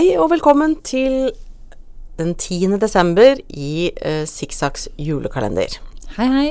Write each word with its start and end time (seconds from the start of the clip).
Hei 0.00 0.14
og 0.16 0.30
velkommen 0.32 0.78
til 0.80 1.26
den 2.16 2.30
10. 2.32 2.78
desember 2.80 3.36
i 3.52 3.90
uh, 4.00 4.22
Sikksakks 4.24 4.86
julekalender. 4.96 5.74
Hei, 6.14 6.28
hei. 6.32 6.44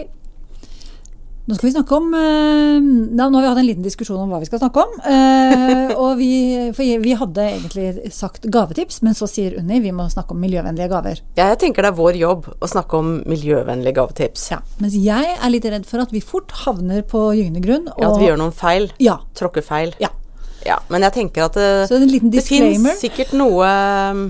Nå 1.49 1.55
skal 1.57 1.65
vi 1.65 1.71
snakke 1.73 1.97
om 1.97 2.11
eh, 2.13 2.75
Nå 2.77 3.25
har 3.25 3.31
vi 3.41 3.47
hatt 3.47 3.61
en 3.63 3.65
liten 3.65 3.81
diskusjon 3.87 4.19
om 4.21 4.29
hva 4.29 4.37
vi 4.43 4.45
skal 4.45 4.61
snakke 4.61 4.83
om. 4.83 4.91
eh, 5.01 5.95
og 5.95 6.19
vi, 6.19 6.29
vi 6.77 7.15
hadde 7.17 7.47
egentlig 7.47 8.11
sagt 8.13 8.45
gavetips, 8.53 8.99
men 9.01 9.17
så 9.17 9.25
sier 9.25 9.57
Unni 9.57 9.79
vi 9.81 9.95
må 9.97 10.05
snakke 10.13 10.37
om 10.37 10.45
miljøvennlige 10.45 10.91
gaver. 10.93 11.23
Ja, 11.33 11.47
jeg 11.49 11.57
tenker 11.65 11.87
det 11.87 11.89
er 11.89 11.97
vår 11.97 12.21
jobb 12.21 12.51
å 12.53 12.69
snakke 12.69 13.01
om 13.01 13.11
miljøvennlige 13.25 13.97
gavetips. 13.97 14.45
Ja, 14.53 14.61
Mens 14.77 14.93
jeg 14.93 15.33
er 15.39 15.49
litt 15.49 15.65
redd 15.65 15.89
for 15.89 16.05
at 16.05 16.13
vi 16.13 16.21
fort 16.21 16.53
havner 16.67 17.01
på 17.01 17.31
gyngende 17.33 17.65
grunn. 17.65 17.89
Og, 17.95 18.05
Ja, 18.05 18.13
at 18.13 18.21
vi 18.21 18.29
gjør 18.29 18.41
noen 18.45 18.53
feil. 18.61 18.91
Ja. 19.01 19.17
Tråkker 19.41 19.65
feil. 19.65 19.97
Ja. 19.97 20.13
Ja, 20.69 20.77
men 20.91 21.01
jeg 21.07 21.15
tenker 21.17 21.47
at 21.49 21.57
det, 21.57 21.67
Så 21.89 21.97
det 21.99 22.09
disclaimer. 22.31 22.93
fins 22.93 23.01
sikkert 23.01 23.33
noe 23.37 23.69
um, 24.13 24.23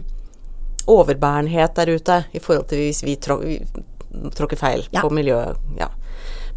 overbærenhet 0.90 1.76
der 1.78 1.92
ute 1.98 2.20
i 2.34 2.40
forhold 2.42 2.70
til 2.72 2.80
hvis 2.86 3.04
vi, 3.06 3.16
trå, 3.22 3.40
vi 3.44 3.60
tråkker 4.38 4.58
feil 4.60 4.86
Ja. 4.96 5.02
på 5.04 5.12
miljøet. 5.14 5.58
Ja. 5.80 5.90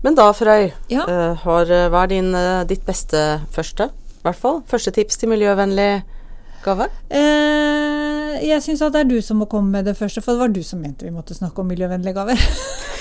Men 0.02 0.14
da, 0.18 0.30
Frøy, 0.34 0.70
Ja. 0.90 1.04
uh, 1.06 1.34
har, 1.44 1.66
hva 1.90 2.04
er 2.04 2.12
din, 2.14 2.32
uh, 2.34 2.62
ditt 2.64 2.84
beste 2.86 3.40
første, 3.54 3.90
hvert 4.22 4.38
fall? 4.38 4.62
Første 4.70 4.90
tips 4.94 5.18
til 5.18 5.28
miljøvennlig 5.34 6.02
gave? 6.64 6.86
Eh, 7.10 8.38
jeg 8.46 8.62
syns 8.62 8.82
at 8.86 8.92
det 8.94 9.00
er 9.02 9.08
du 9.10 9.20
som 9.22 9.40
må 9.42 9.48
komme 9.50 9.70
med 9.70 9.84
det 9.90 9.96
første, 9.98 10.22
for 10.22 10.32
det 10.36 10.40
var 10.44 10.52
du 10.54 10.62
som 10.62 10.78
mente 10.82 11.02
vi 11.06 11.10
måtte 11.14 11.34
snakke 11.34 11.58
om 11.58 11.66
miljøvennlige 11.70 12.14
gaver. 12.14 12.38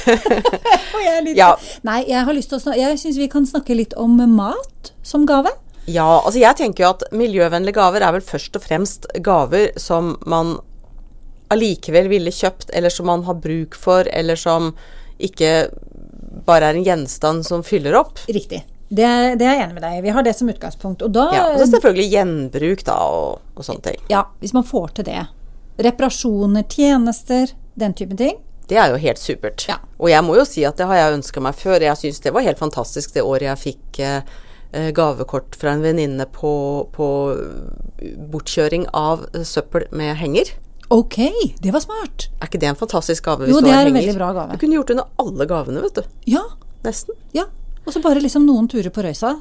jeg 1.06 1.24
litt 1.26 1.38
Ja. 1.38 1.52
Nei, 1.86 2.02
jeg 2.10 2.26
har 2.26 2.34
lyst 2.34 2.50
til 2.50 2.58
å 2.58 2.62
snakke 2.64 2.82
Jeg 2.82 2.98
syns 3.02 3.20
vi 3.22 3.28
kan 3.32 3.46
snakke 3.46 3.76
litt 3.78 3.94
om 4.02 4.18
mat 4.36 4.92
som 5.06 5.26
gave. 5.30 5.52
Ja, 5.90 6.22
altså 6.22 6.40
jeg 6.42 6.58
tenker 6.60 6.86
jo 6.86 6.92
at 6.94 7.06
miljøvennlige 7.16 7.78
gaver 7.80 8.04
er 8.06 8.14
vel 8.16 8.26
først 8.26 8.58
og 8.58 8.64
fremst 8.66 9.08
gaver 9.26 9.72
som 9.82 10.14
man 10.30 10.58
allikevel 11.52 12.08
ville 12.12 12.32
kjøpt, 12.32 12.70
eller 12.74 12.94
som 12.94 13.10
man 13.10 13.26
har 13.28 13.40
bruk 13.44 13.76
for, 13.76 14.08
eller 14.08 14.40
som 14.40 14.72
ikke 15.22 15.72
bare 16.48 16.70
er 16.70 16.80
en 16.80 16.86
gjenstand 16.86 17.46
som 17.48 17.64
fyller 17.66 17.98
opp. 18.00 18.22
Riktig. 18.32 18.64
Det, 18.92 19.08
det 19.40 19.48
er 19.48 19.56
jeg 19.56 19.66
enig 19.66 19.78
med 19.78 19.84
deg. 19.86 20.00
Vi 20.04 20.14
har 20.16 20.24
det 20.24 20.34
som 20.36 20.50
utgangspunkt. 20.52 21.04
Og 21.06 21.12
da 21.16 21.28
Ja, 21.32 21.44
og 21.54 21.60
så 21.62 21.68
selvfølgelig 21.72 22.08
gjenbruk 22.12 22.86
da, 22.88 22.96
og, 23.08 23.44
og 23.56 23.68
sånne 23.68 23.86
ting. 23.86 24.00
Ja, 24.12 24.26
hvis 24.44 24.56
man 24.56 24.68
får 24.68 24.98
til 25.00 25.08
det. 25.08 25.26
Reparasjoner, 25.82 26.66
tjenester, 26.72 27.54
den 27.80 27.96
typen 27.96 28.20
ting. 28.20 28.40
Det 28.68 28.80
er 28.80 28.92
jo 28.92 29.00
helt 29.04 29.20
supert. 29.20 29.66
Ja. 29.68 29.80
Og 30.00 30.12
jeg 30.12 30.24
må 30.28 30.36
jo 30.38 30.46
si 30.48 30.64
at 30.68 30.80
det 30.80 30.88
har 30.88 31.00
jeg 31.00 31.18
ønska 31.20 31.44
meg 31.44 31.56
før. 31.60 31.84
Jeg 31.84 32.00
syns 32.00 32.24
det 32.24 32.36
var 32.36 32.46
helt 32.48 32.60
fantastisk 32.60 33.16
det 33.16 33.24
året 33.24 33.48
jeg 33.50 33.64
fikk 33.64 34.02
eh, 34.04 34.36
gavekort 34.96 35.56
fra 35.60 35.74
en 35.76 35.82
venninne 35.84 36.26
på, 36.32 36.52
på 36.96 37.08
bortkjøring 38.32 38.88
av 38.98 39.26
eh, 39.34 39.44
søppel 39.48 39.88
med 39.96 40.16
henger. 40.22 40.54
Ok, 40.92 41.18
det 41.64 41.72
var 41.72 41.84
smart. 41.84 42.28
Er 42.42 42.50
ikke 42.50 42.60
det 42.60 42.68
en 42.74 42.80
fantastisk 42.80 43.24
gave 43.30 43.46
hvis 43.48 43.54
Jo, 43.56 43.62
det 43.64 43.72
har 43.72 43.86
er 43.86 43.88
en 43.90 43.96
henger? 43.96 44.10
veldig 44.10 44.18
bra 44.20 44.32
gave. 44.36 44.58
Du 44.58 44.64
kunne 44.66 44.76
gjort 44.80 44.90
det 44.92 44.98
under 44.98 45.24
alle 45.24 45.48
gavene, 45.48 45.84
vet 45.86 46.02
du. 46.02 46.10
Ja, 46.34 46.44
Nesten. 46.84 47.16
ja. 47.38 47.46
Og 47.86 47.94
så 47.96 48.02
bare 48.04 48.22
liksom 48.22 48.44
noen 48.46 48.68
turer 48.70 48.92
på 48.94 49.04
røysa. 49.06 49.38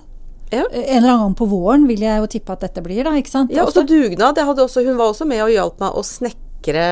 Ja. 0.50 0.64
En 0.70 0.82
eller 0.82 1.10
annen 1.12 1.24
gang 1.28 1.34
på 1.38 1.46
våren 1.50 1.84
vil 1.86 2.00
jeg 2.02 2.22
jo 2.22 2.28
tippe 2.30 2.54
at 2.54 2.62
dette 2.64 2.82
blir, 2.82 3.02
da, 3.06 3.12
ikke 3.18 3.30
sant? 3.30 3.52
Ja, 3.54 3.64
og 3.66 3.74
så 3.74 3.84
dugnad. 3.86 4.38
Også, 4.38 4.82
hun 4.86 4.96
var 4.98 5.12
også 5.12 5.26
med 5.28 5.42
og 5.44 5.50
hjalp 5.52 5.78
meg 5.82 5.94
å 5.94 6.02
snekre 6.06 6.86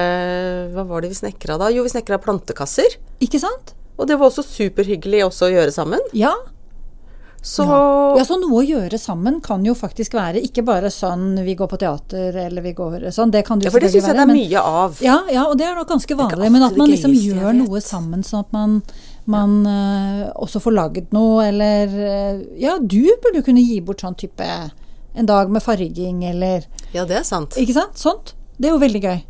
Hva 0.75 0.85
var 0.87 1.03
det 1.03 1.11
vi 1.11 1.19
snekra 1.19 1.57
da? 1.59 1.71
Jo, 1.75 1.83
vi 1.87 1.91
snekra 1.93 2.21
plantekasser. 2.23 2.99
Ikke 3.25 3.41
sant? 3.43 3.75
Og 3.99 4.07
det 4.07 4.19
var 4.19 4.31
også 4.31 4.45
superhyggelig 4.47 5.25
også 5.27 5.49
å 5.49 5.53
gjøre 5.57 5.75
sammen. 5.75 6.03
Ja. 6.15 6.35
Så 7.41 7.63
ja, 7.63 8.25
så 8.27 8.37
noe 8.41 8.61
å 8.61 8.65
gjøre 8.67 8.99
sammen 8.99 9.39
kan 9.45 9.63
jo 9.67 9.75
faktisk 9.79 10.17
være 10.19 10.41
ikke 10.43 10.65
bare 10.67 10.91
sånn 10.91 11.37
vi 11.47 11.55
går 11.59 11.69
på 11.71 11.79
teater 11.81 12.35
eller 12.35 12.65
vi 12.65 12.73
går 12.77 13.07
sånn, 13.15 13.31
det 13.31 13.45
kan 13.47 13.61
det 13.61 13.69
Ja, 13.69 13.73
for 13.73 13.85
det 13.85 13.93
syns 13.93 14.09
jeg 14.11 14.19
det 14.19 14.25
er 14.25 14.33
mye 14.33 14.63
av. 14.63 14.99
Ja, 15.05 15.21
ja, 15.31 15.45
og 15.47 15.55
det 15.61 15.69
er 15.69 15.79
nok 15.79 15.89
ganske 15.93 16.17
vanlig. 16.19 16.51
Men 16.55 16.67
at 16.67 16.77
man 16.79 16.91
liksom 16.91 17.15
gøyeste 17.15 17.39
gjør 17.39 17.55
noe 17.61 17.83
sammen, 17.85 18.25
sånn 18.27 18.43
at 18.43 18.53
man, 18.57 18.77
man 19.31 19.57
uh, 19.71 20.25
også 20.35 20.63
får 20.65 20.75
laget 20.75 21.15
noe, 21.15 21.47
eller 21.47 21.95
uh, 21.95 22.43
Ja, 22.59 22.77
du 22.83 23.05
burde 23.23 23.39
jo 23.39 23.47
kunne 23.47 23.63
gi 23.63 23.79
bort 23.87 24.03
sånn 24.03 24.19
type 24.19 24.49
en 25.19 25.27
dag 25.31 25.51
med 25.51 25.63
farging, 25.63 26.25
eller 26.27 26.67
Ja, 26.95 27.07
det 27.07 27.21
er 27.23 27.27
sant. 27.27 27.55
Ikke 27.61 27.77
sant? 27.77 27.99
Sånt. 27.99 28.35
Det 28.59 28.67
er 28.67 28.75
jo 28.75 28.83
veldig 28.83 29.03
gøy. 29.05 29.21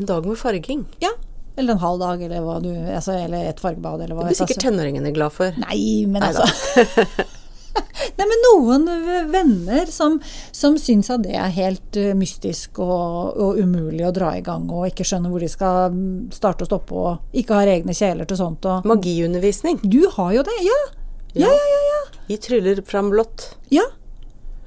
En 0.00 0.08
dag 0.08 0.24
med 0.24 0.40
farging. 0.40 0.86
Ja. 1.04 1.12
Eller 1.60 1.76
en 1.76 1.82
halv 1.82 2.00
dag, 2.00 2.22
eller 2.24 2.60
du 2.64 2.70
altså, 2.72 3.12
Eller 3.18 3.50
et 3.50 3.60
fargebad, 3.60 4.00
eller 4.00 4.16
hva 4.16 4.24
Det 4.24 4.32
blir 4.32 4.40
sikkert 4.46 4.64
tenåringene 4.64 5.12
glad 5.12 5.34
for. 5.34 5.52
Nei, 5.60 6.06
men 6.08 6.24
Neida. 6.24 6.46
altså 6.46 7.28
Nei, 8.18 8.26
men 8.30 8.44
noen 8.46 8.88
venner 9.32 9.90
som, 9.92 10.18
som 10.52 10.78
syns 10.80 11.10
at 11.12 11.24
det 11.26 11.36
er 11.38 11.52
helt 11.56 11.98
eh, 12.00 12.14
mystisk 12.18 12.80
og, 12.84 13.36
og 13.36 13.60
umulig 13.60 14.06
å 14.06 14.14
dra 14.14 14.32
i 14.38 14.44
gang, 14.46 14.68
og 14.70 14.88
ikke 14.90 15.06
skjønner 15.06 15.32
hvor 15.32 15.44
de 15.44 15.50
skal 15.50 15.94
mm, 15.94 16.30
starte 16.34 16.66
og 16.66 16.70
stoppe, 16.72 16.96
og 16.96 17.36
ikke 17.36 17.60
har 17.60 17.72
egne 17.76 17.96
kjeler 17.96 18.28
til 18.28 18.40
sånt. 18.40 18.66
Og 18.68 18.88
Magiundervisning. 18.88 19.80
du 19.84 20.02
har 20.16 20.34
jo 20.38 20.46
det, 20.46 20.58
ja! 20.66 20.80
Ja, 21.30 21.46
ja, 21.46 21.70
ja. 21.74 21.80
ja. 21.86 22.02
Vi 22.26 22.38
tryller 22.42 22.82
fram 22.86 23.10
blått. 23.14 23.52
ja. 23.70 23.86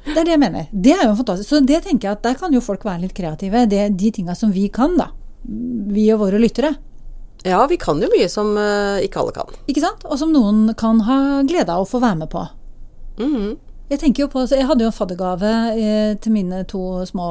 Det 0.04 0.18
er 0.20 0.26
det 0.28 0.34
jeg 0.34 0.40
mener. 0.42 0.66
Det 0.72 0.92
er 0.92 1.06
jo 1.08 1.14
fantastisk. 1.16 1.48
Så 1.48 1.62
det 1.64 1.78
tenker 1.86 2.10
jeg 2.10 2.18
at 2.18 2.26
der 2.26 2.34
kan 2.36 2.52
jo 2.52 2.60
folk 2.64 2.82
være 2.84 3.06
litt 3.06 3.14
kreative. 3.16 3.62
Det 3.72 3.78
er 3.86 3.94
de 3.96 4.10
tinga 4.12 4.36
som 4.36 4.52
vi 4.52 4.66
kan, 4.68 4.98
da. 5.00 5.14
Vi 5.96 6.10
og 6.12 6.20
våre 6.26 6.42
lyttere. 6.44 6.74
Ja, 7.48 7.62
vi 7.68 7.78
kan 7.80 8.00
jo 8.04 8.08
mye 8.12 8.28
som 8.32 8.54
eh, 8.60 9.04
ikke 9.08 9.20
alle 9.20 9.36
kan. 9.36 9.56
Ikke 9.68 9.84
sant? 9.84 10.04
Og 10.08 10.20
som 10.20 10.32
noen 10.32 10.70
kan 10.80 11.02
ha 11.08 11.18
glede 11.48 11.72
av 11.72 11.84
å 11.84 11.88
få 11.88 12.00
være 12.04 12.22
med 12.24 12.32
på. 12.32 12.44
Mhm. 13.20 13.58
Jeg 13.90 14.00
tenker 14.00 14.24
jo 14.24 14.28
på, 14.32 14.42
så 14.48 14.56
jeg 14.58 14.66
hadde 14.66 14.82
jo 14.82 14.88
en 14.90 14.96
faddergave 14.96 15.50
eh, 15.78 16.14
til 16.24 16.32
mine 16.34 16.64
to 16.66 17.04
små 17.06 17.26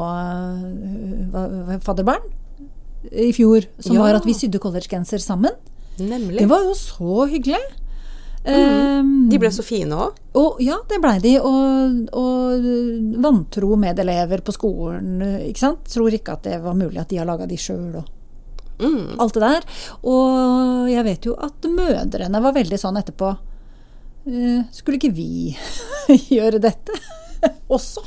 eh, 1.34 1.78
fadderbarn 1.82 2.22
i 3.10 3.32
fjor, 3.34 3.64
som 3.82 3.96
Ja. 3.96 4.02
var 4.02 4.14
at 4.14 4.24
vi 4.28 4.32
sydde 4.36 4.60
collegegenser 4.62 5.18
sammen. 5.18 5.50
Nemlig. 5.98 6.38
Det 6.38 6.48
var 6.48 6.62
jo 6.62 6.74
så 6.74 7.26
hyggelig. 7.28 7.58
Mm. 8.44 9.28
De 9.30 9.38
ble 9.38 9.48
så 9.54 9.62
fine 9.62 9.90
òg. 9.94 10.16
og 10.34 10.56
ja, 10.60 10.76
det 10.88 11.00
blei 11.00 11.18
de. 11.22 11.38
Og, 11.40 12.08
og 12.12 12.64
vantro 13.22 13.76
medelever 13.76 14.40
på 14.42 14.52
skolen, 14.52 15.20
ikke 15.48 15.58
sant. 15.62 15.84
Tror 15.86 16.10
ikke 16.12 16.32
at 16.32 16.42
det 16.42 16.60
var 16.62 16.74
mulig 16.74 16.98
at 17.00 17.08
de 17.08 17.16
har 17.18 17.26
laga 17.26 17.46
de 17.46 17.56
sjøl 17.56 17.96
og 17.96 18.04
Mm. 18.82 19.14
alt 19.20 19.34
det 19.34 19.42
der. 19.42 19.62
Og 20.02 20.88
jeg 20.90 21.04
vet 21.04 21.24
jo 21.28 21.34
at 21.38 21.62
mødrene 21.62 22.40
var 22.42 22.52
veldig 22.52 22.78
sånn 22.80 22.96
etterpå 22.98 23.36
Skulle 24.24 24.98
ikke 25.00 25.14
vi 25.16 25.56
gjøre 26.36 26.60
dette 26.62 26.94
også? 27.76 28.04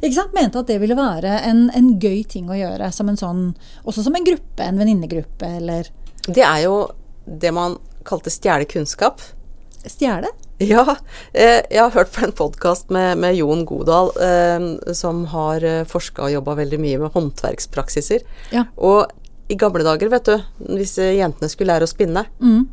Ikke 0.00 0.14
sant? 0.16 0.32
Mente 0.36 0.62
at 0.62 0.70
det 0.70 0.78
ville 0.80 0.96
være 0.96 1.38
en, 1.48 1.66
en 1.76 1.90
gøy 2.00 2.22
ting 2.28 2.48
å 2.48 2.56
gjøre. 2.56 2.88
Som 2.94 3.10
en 3.12 3.18
sånn, 3.20 3.42
også 3.84 4.06
som 4.06 4.16
en 4.16 4.24
gruppe, 4.26 4.64
en 4.64 4.80
venninnegruppe, 4.80 5.50
eller 5.60 5.90
Det 6.28 6.44
er 6.44 6.62
jo 6.64 6.78
det 7.28 7.52
man 7.52 7.76
kalte 8.08 8.32
stjele 8.32 8.64
kunnskap. 8.64 9.20
stjele. 9.84 10.30
Ja, 10.58 10.96
eh, 11.36 11.60
jeg 11.70 11.78
har 11.78 11.92
hørt 11.94 12.10
på 12.16 12.24
en 12.24 12.32
podkast 12.34 12.88
med, 12.90 13.18
med 13.22 13.36
Jon 13.36 13.60
Godal, 13.68 14.08
eh, 14.24 14.64
som 14.96 15.20
har 15.30 15.62
eh, 15.62 15.84
forska 15.86 16.24
og 16.26 16.32
jobba 16.32 16.56
veldig 16.58 16.80
mye 16.82 16.98
med 17.04 17.12
håndverkspraksiser. 17.14 18.24
Ja. 18.56 18.64
Og 18.76 19.12
i 19.48 19.54
gamle 19.60 19.84
dager, 19.86 20.10
vet 20.12 20.26
du, 20.26 20.34
hvis 20.74 20.96
eh, 20.98 21.14
jentene 21.20 21.48
skulle 21.52 21.76
lære 21.76 21.86
å 21.86 21.92
spinne 21.92 22.24
Mm. 22.40 22.66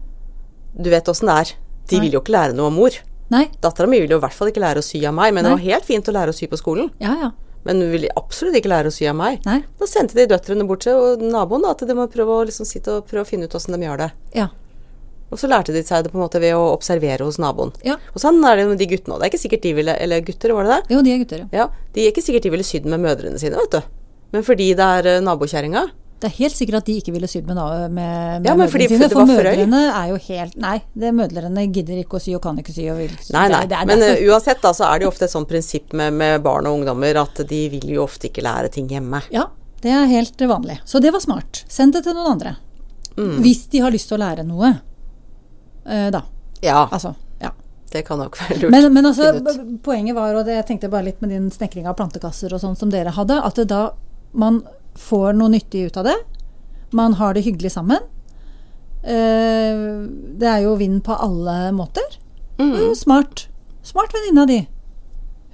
Du 0.76 0.90
vet 0.92 1.08
åssen 1.08 1.30
det 1.30 1.36
er. 1.44 1.52
De 1.90 1.98
Nei. 2.00 2.06
vil 2.06 2.18
jo 2.18 2.22
ikke 2.24 2.36
lære 2.36 2.58
noe 2.58 2.72
av 2.72 2.76
mor. 2.76 2.98
Nei. 3.34 3.48
Dattera 3.62 3.90
mi 3.90 4.00
vil 4.02 4.14
jo 4.14 4.20
i 4.20 4.24
hvert 4.24 4.36
fall 4.38 4.52
ikke 4.52 4.62
lære 4.62 4.82
å 4.82 4.86
sy 4.86 5.02
av 5.06 5.16
meg, 5.18 5.34
men 5.34 5.46
det 5.46 5.54
var 5.56 5.64
helt 5.64 5.86
fint 5.88 6.08
å 6.10 6.14
lære 6.14 6.34
å 6.34 6.38
sy 6.38 6.50
på 6.52 6.60
skolen. 6.62 6.92
Ja, 7.02 7.16
ja. 7.22 7.32
Men 7.66 7.80
hun 7.82 7.90
ville 7.96 8.12
absolutt 8.20 8.60
ikke 8.60 8.70
lære 8.70 8.92
å 8.92 8.94
sy 8.94 9.08
av 9.10 9.16
meg. 9.18 9.40
Nei. 9.48 9.64
Da 9.80 9.88
sendte 9.90 10.14
de 10.18 10.28
døtrene 10.30 10.68
bort 10.70 10.84
til 10.86 10.94
og 10.94 11.24
naboen 11.26 11.66
da, 11.66 11.74
at 11.74 11.82
de 11.82 11.96
må 11.98 12.06
prøve 12.14 12.36
å 12.36 12.46
liksom 12.46 12.68
sitte 12.70 13.00
og 13.00 13.10
prøve 13.10 13.26
å 13.26 13.30
finne 13.30 13.50
ut 13.50 13.58
åssen 13.58 13.74
de 13.74 13.82
gjør 13.88 14.04
det. 14.04 14.12
Ja. 14.38 14.52
Og 15.34 15.42
så 15.42 15.50
lærte 15.50 15.74
de 15.74 15.82
seg 15.84 16.06
det 16.06 16.12
på 16.14 16.20
en 16.20 16.24
måte 16.28 16.40
ved 16.40 16.54
å 16.54 16.68
observere 16.76 17.26
hos 17.26 17.40
naboen. 17.42 17.74
ja. 17.84 17.98
Og 18.14 18.22
sånn 18.22 18.38
er 18.46 18.62
det 18.62 18.68
med 18.70 18.78
de 18.78 18.86
guttene 18.92 19.16
òg. 19.16 19.24
Det 19.24 19.26
er 19.26 19.34
ikke 19.34 19.42
sikkert 19.42 19.66
de 19.66 19.74
ville 19.82 19.96
Eller 19.98 20.22
gutter, 20.22 20.54
var 20.54 20.68
det 20.68 20.76
det? 20.76 20.94
Jo, 20.94 21.02
de 21.02 21.14
er 21.14 21.22
gutter, 21.24 21.42
ja. 21.42 21.48
Ja. 21.64 21.68
De 21.96 22.06
er 22.06 22.14
ikke 22.14 22.22
sikkert 22.22 22.46
de 22.46 22.52
ville 22.54 22.68
sydd 22.68 22.86
med 22.86 23.02
mødrene 23.02 23.42
sine, 23.42 23.58
vet 23.58 23.74
du. 23.74 23.82
Men 24.36 24.46
fordi 24.46 24.70
det 24.78 24.86
er 25.00 25.10
eh, 25.16 25.24
nabokjerringa. 25.26 25.88
Det 26.26 26.32
er 26.32 26.38
helt 26.40 26.56
sikkert 26.58 26.80
at 26.80 26.88
de 26.90 26.94
ikke 26.98 27.14
ville 27.14 27.28
sydd 27.30 27.46
med, 27.46 27.60
med, 27.60 27.92
med 28.42 28.48
Ja, 28.50 28.56
mødrene 28.58 28.88
sine. 28.90 29.10
For 29.14 29.28
mødrene 29.30 29.82
er 29.94 30.08
jo 30.10 30.16
helt 30.26 30.56
Nei, 30.58 30.80
det 30.98 31.12
mødrene 31.14 31.66
gidder 31.70 32.00
ikke 32.02 32.18
å 32.18 32.22
sy 32.24 32.34
og 32.34 32.42
kan 32.42 32.58
ikke 32.58 32.74
sy 32.74 32.88
og 32.90 32.98
vil 32.98 33.12
ikke 33.14 33.28
sy. 33.28 33.34
Nei, 33.36 33.44
nei. 33.54 33.60
Det 33.62 33.62
er- 33.62 33.68
det 33.70 33.78
er 33.78 33.86
Men 33.92 34.00
derfor- 34.02 34.24
eh, 34.24 34.32
uansett 34.34 34.62
da, 34.66 34.72
så 34.74 34.88
er 34.90 34.98
det 35.00 35.06
jo 35.06 35.12
ofte 35.12 35.28
et 35.30 35.34
sånt 35.36 35.48
prinsipp 35.52 35.94
med, 35.94 36.14
med 36.18 36.42
barn 36.42 36.66
og 36.66 36.80
ungdommer 36.80 37.22
at 37.22 37.44
de 37.48 37.62
vil 37.70 37.86
jo 37.94 38.04
ofte 38.08 38.32
ikke 38.32 38.42
lære 38.42 38.72
ting 38.74 38.88
hjemme. 38.90 39.22
Ja, 39.32 39.46
det 39.86 39.92
er 39.92 40.06
helt 40.10 40.38
vanlig. 40.50 40.80
Så 40.86 41.00
det 41.00 41.14
var 41.14 41.20
smart. 41.22 41.62
Send 41.70 41.94
det 41.94 42.04
til 42.08 42.18
noen 42.18 42.32
andre. 42.34 42.56
Mm. 43.16 43.38
Hvis 43.46 43.68
de 43.70 43.80
har 43.86 43.92
lyst 43.94 44.10
til 44.10 44.18
å 44.18 44.24
lære 44.26 44.44
noe. 44.48 44.74
uh, 45.86 46.10
da. 46.12 46.24
Ja, 46.62 46.88
Altså, 46.92 47.14
ja. 47.42 47.52
det 47.92 48.06
kan 48.08 48.18
nok 48.18 48.36
være 48.38 48.58
lurt. 48.64 48.72
Men, 48.72 48.94
men 48.94 49.06
altså, 49.06 49.30
poenget 49.84 50.16
var, 50.18 50.34
og 50.36 50.46
det, 50.48 50.56
jeg 50.58 50.66
tenkte 50.72 50.90
bare 50.90 51.06
litt 51.06 51.22
med 51.22 51.30
din 51.30 51.52
snekring 51.54 51.86
av 51.88 51.96
plantekasser 52.00 52.52
og 52.52 52.60
sånn 52.64 52.76
som 52.78 52.90
dere 52.90 53.12
hadde, 53.14 53.38
at 53.46 53.62
da 53.70 53.92
man 54.34 54.64
får 54.96 55.34
noe 55.38 55.50
nyttig 55.54 55.86
ut 55.90 55.98
av 55.98 56.04
det. 56.08 56.16
Man 56.96 57.14
har 57.20 57.34
det 57.34 57.42
hyggelig 57.46 57.72
sammen. 57.72 58.00
Eh, 59.04 59.82
det 60.40 60.48
er 60.50 60.64
jo 60.66 60.76
vind 60.80 61.04
på 61.06 61.14
alle 61.18 61.72
måter. 61.76 62.18
Mm. 62.58 62.96
Smart. 62.96 63.48
Smart 63.86 64.14
venninna 64.16 64.46
di. 64.50 64.62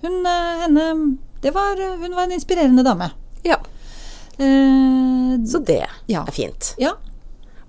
Hun, 0.02 0.26
eh, 0.26 0.62
henne 0.66 1.18
det 1.42 1.52
var, 1.54 1.76
Hun 1.98 2.16
var 2.16 2.24
en 2.24 2.32
inspirerende 2.32 2.84
dame. 2.84 3.12
Ja. 3.44 3.58
Eh, 4.38 5.38
Så 5.48 5.60
det 5.66 5.88
Ja. 6.08 6.24
er 6.28 6.32
fint. 6.32 6.76
ja. 6.78 6.94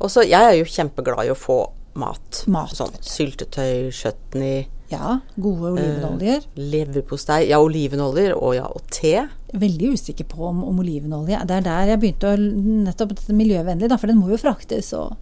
Og 0.00 0.10
så, 0.10 0.22
jeg 0.28 0.42
er 0.42 0.52
jo 0.58 0.64
kjempeglad 0.64 1.26
i 1.26 1.30
å 1.30 1.34
få 1.36 1.70
mat. 1.94 2.44
Mat. 2.48 2.70
Sånn 2.74 2.92
syltetøy, 3.00 3.90
chutney, 3.92 4.66
ja. 4.92 5.16
Gode 5.36 5.72
olivenoljer. 5.72 6.46
leverpostei, 6.56 7.46
ja, 7.50 7.58
olivenoljer 7.62 8.36
og 8.36 8.56
ja, 8.58 8.68
og 8.68 8.86
te. 8.92 9.16
Veldig 9.52 9.92
usikker 9.96 10.28
på 10.30 10.46
om, 10.48 10.62
om 10.64 10.78
olivenolje 10.80 11.36
Det 11.44 11.58
er 11.58 11.64
der 11.66 11.90
jeg 11.90 12.00
begynte 12.00 12.30
å 12.30 12.38
Nettopp 12.86 13.10
dette 13.18 13.36
miljøvennlig, 13.36 13.90
da, 13.92 13.98
for 14.00 14.08
den 14.08 14.20
må 14.22 14.30
jo 14.32 14.40
fraktes 14.40 14.94
og 14.96 15.18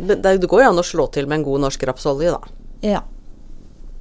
det, 0.00 0.22
det 0.24 0.48
går 0.48 0.62
jo 0.62 0.68
an 0.70 0.80
å 0.80 0.86
slå 0.86 1.06
til 1.12 1.26
med 1.28 1.40
en 1.40 1.46
god 1.50 1.64
norsk 1.66 1.82
rapsolje, 1.88 2.32
da. 2.32 2.60
Ja. 2.80 3.02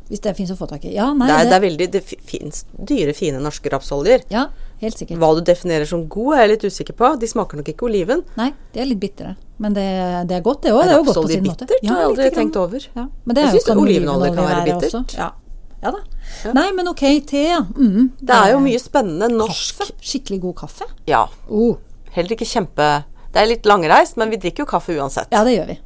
Hvis 0.10 0.24
det 0.26 0.34
fins 0.38 0.50
å 0.50 0.58
få 0.58 0.66
tak 0.70 0.88
i. 0.90 0.96
Ja, 0.96 1.12
nei, 1.14 1.28
Det 1.30 1.36
er, 1.36 1.44
det, 1.44 1.50
det 1.50 1.58
er 1.58 1.64
veldig 1.68 1.88
Det 1.94 2.00
fins 2.32 2.64
dyre, 2.74 3.14
fine 3.14 3.42
norske 3.44 3.70
rapsoljer. 3.70 4.24
ja, 4.34 4.48
helt 4.82 4.98
sikkert. 4.98 5.20
Hva 5.22 5.36
du 5.38 5.44
definerer 5.46 5.86
som 5.86 6.08
god, 6.10 6.32
er 6.36 6.42
jeg 6.48 6.52
litt 6.56 6.66
usikker 6.72 6.98
på. 6.98 7.12
De 7.22 7.30
smaker 7.30 7.62
nok 7.62 7.70
ikke 7.70 7.86
oliven. 7.86 8.24
Nei, 8.40 8.50
de 8.74 8.82
er 8.82 8.90
litt 8.90 9.02
bitre. 9.04 9.36
Men 9.62 9.76
det, 9.76 9.86
det 10.30 10.40
er 10.40 10.42
godt, 10.42 10.64
det 10.64 10.74
òg. 10.74 10.82
Det 10.88 10.96
er 10.96 10.98
jo 10.98 11.06
godt 11.12 11.20
på 11.20 11.28
sin 11.30 11.46
måte. 11.46 11.68
bittert? 11.68 11.86
har 11.92 12.02
jeg 12.02 12.10
aldri 12.14 12.30
tenkt 12.38 12.58
over. 12.58 12.88
Ja, 12.96 13.06
men 13.26 13.38
det 13.38 13.44
Jeg 13.44 13.52
er 13.52 13.60
synes 13.60 13.84
olivenolje 13.84 14.32
kan 14.34 14.48
være 14.48 14.64
være 14.64 14.80
bittert. 14.80 15.16
Ja. 15.20 15.28
ja 15.84 15.92
da. 15.98 16.02
Nei, 16.56 16.66
men 16.78 16.90
ok, 16.94 17.04
te, 17.30 17.44
ja. 17.52 17.60
Mm. 17.76 18.10
Det 18.18 18.40
er 18.40 18.56
jo 18.56 18.64
mye 18.64 18.80
spennende 18.82 19.30
norsk 19.36 19.84
Kaffe. 19.84 19.98
Skikkelig 20.14 20.42
god 20.48 20.58
kaffe. 20.64 20.90
Ja. 21.12 21.26
Oh. 21.52 21.76
Heller 22.16 22.34
ikke 22.34 22.48
kjempe 22.50 22.88
Det 23.30 23.44
er 23.44 23.46
litt 23.52 23.68
langreist, 23.70 24.18
men 24.18 24.32
vi 24.34 24.40
drikker 24.42 24.66
jo 24.66 24.72
kaffe 24.72 24.96
uansett. 24.98 25.30
Ja, 25.36 25.44
det 25.46 25.54
gjør 25.54 25.70
vi. 25.70 25.78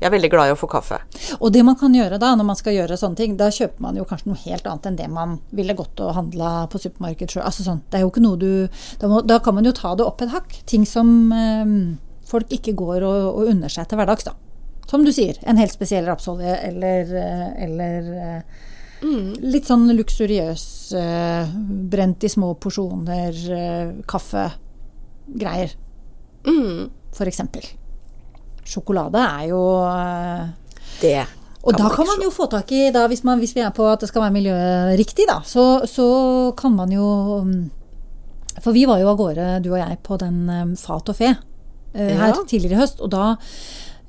Jeg 0.00 0.08
er 0.08 0.12
veldig 0.16 0.30
glad 0.32 0.48
i 0.50 0.52
å 0.52 0.58
få 0.58 0.66
kaffe. 0.68 0.98
Og 1.40 1.52
det 1.54 1.62
man 1.64 1.76
kan 1.80 1.94
gjøre 1.94 2.18
da, 2.20 2.32
når 2.36 2.44
man 2.48 2.56
skal 2.58 2.74
gjøre 2.74 2.96
sånne 2.98 3.16
ting, 3.16 3.36
da 3.40 3.46
kjøper 3.54 3.80
man 3.80 3.96
jo 3.96 4.04
kanskje 4.04 4.26
noe 4.32 4.40
helt 4.44 4.66
annet 4.66 4.86
enn 4.90 4.96
det 4.98 5.06
man 5.10 5.36
ville 5.54 5.76
gått 5.78 6.00
og 6.02 6.14
handla 6.16 6.66
på 6.72 6.80
supermarked 6.82 7.30
sjøl. 7.30 7.44
Altså 7.46 7.62
sånn, 7.64 7.80
det 7.90 8.00
er 8.00 8.02
jo 8.04 8.10
ikke 8.10 8.24
noe 8.24 8.36
du 8.40 8.68
da, 9.00 9.08
må, 9.08 9.22
da 9.24 9.38
kan 9.38 9.54
man 9.54 9.64
jo 9.64 9.72
ta 9.72 9.94
det 9.94 10.04
opp 10.04 10.20
et 10.26 10.34
hakk. 10.34 10.56
Ting 10.66 10.84
som 10.84 11.30
eh, 11.32 11.64
folk 12.26 12.50
ikke 12.52 12.74
går 12.76 13.06
og, 13.06 13.28
og 13.38 13.52
unner 13.54 13.68
seg 13.72 13.86
til 13.88 14.00
hverdags, 14.02 14.26
da. 14.26 14.34
Som 14.90 15.04
du 15.06 15.12
sier, 15.14 15.38
en 15.48 15.56
helt 15.56 15.72
spesiell 15.72 16.04
rapsolje 16.10 16.58
eller, 16.68 17.14
eh, 17.22 17.50
eller 17.68 18.12
Mm. 19.04 19.34
litt 19.52 19.66
sånn 19.68 19.82
luksuriøs, 19.92 20.62
eh, 20.96 21.48
brent 21.92 22.24
i 22.24 22.28
små 22.32 22.54
porsjoner, 22.56 23.36
eh, 23.52 23.90
kaffegreier, 24.08 25.74
Mm. 26.46 26.88
for 27.12 27.26
eksempel. 27.26 27.66
Sjokolade 28.64 29.20
er 29.20 29.48
jo 29.50 29.60
eh, 29.84 30.44
Det. 31.00 31.24
og 31.64 31.76
da 31.76 31.88
kan 31.92 32.06
man 32.08 32.22
jo 32.24 32.30
få 32.32 32.46
tak 32.52 32.70
i, 32.72 32.90
da, 32.94 33.06
hvis, 33.08 33.24
man, 33.24 33.38
hvis 33.42 33.54
vi 33.56 33.60
er 33.64 33.70
på 33.76 33.86
at 33.90 34.00
det 34.00 34.08
skal 34.08 34.22
være 34.26 34.34
miljøriktig, 34.36 35.26
da, 35.28 35.40
så, 35.44 35.84
så 35.88 36.06
kan 36.56 36.72
man 36.76 36.92
jo 36.92 37.06
um, 37.42 37.70
For 38.62 38.72
vi 38.72 38.84
var 38.86 39.00
jo 39.02 39.08
av 39.10 39.16
gårde, 39.18 39.48
du 39.64 39.72
og 39.72 39.78
jeg, 39.80 39.98
på 40.06 40.16
den 40.20 40.44
um, 40.48 40.76
Fat 40.76 41.08
og 41.12 41.16
fe 41.18 41.32
eh, 41.34 42.14
her 42.16 42.30
Ja. 42.32 42.44
tidligere 42.46 42.76
i 42.78 42.80
høst. 42.80 43.00
Og 43.04 43.10
da 43.12 43.34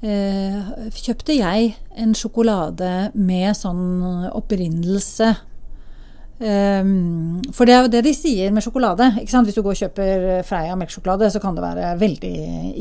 eh, 0.06 0.62
kjøpte 0.94 1.36
jeg 1.36 1.74
en 1.98 2.14
sjokolade 2.16 3.12
med 3.16 3.56
sånn 3.58 4.30
opprinnelse. 4.32 5.34
Um, 6.36 7.42
for 7.56 7.64
det 7.66 7.74
er 7.76 7.86
jo 7.86 7.92
det 7.94 8.02
de 8.06 8.14
sier 8.14 8.52
med 8.52 8.64
sjokolade. 8.64 9.08
Hvis 9.24 9.56
du 9.56 9.62
går 9.64 9.72
og 9.74 9.82
kjøper 9.84 10.26
Freia 10.48 10.76
melkesjokolade, 10.76 11.32
så 11.32 11.40
kan 11.44 11.56
det 11.56 11.64
være 11.64 11.94
veldig 12.00 12.36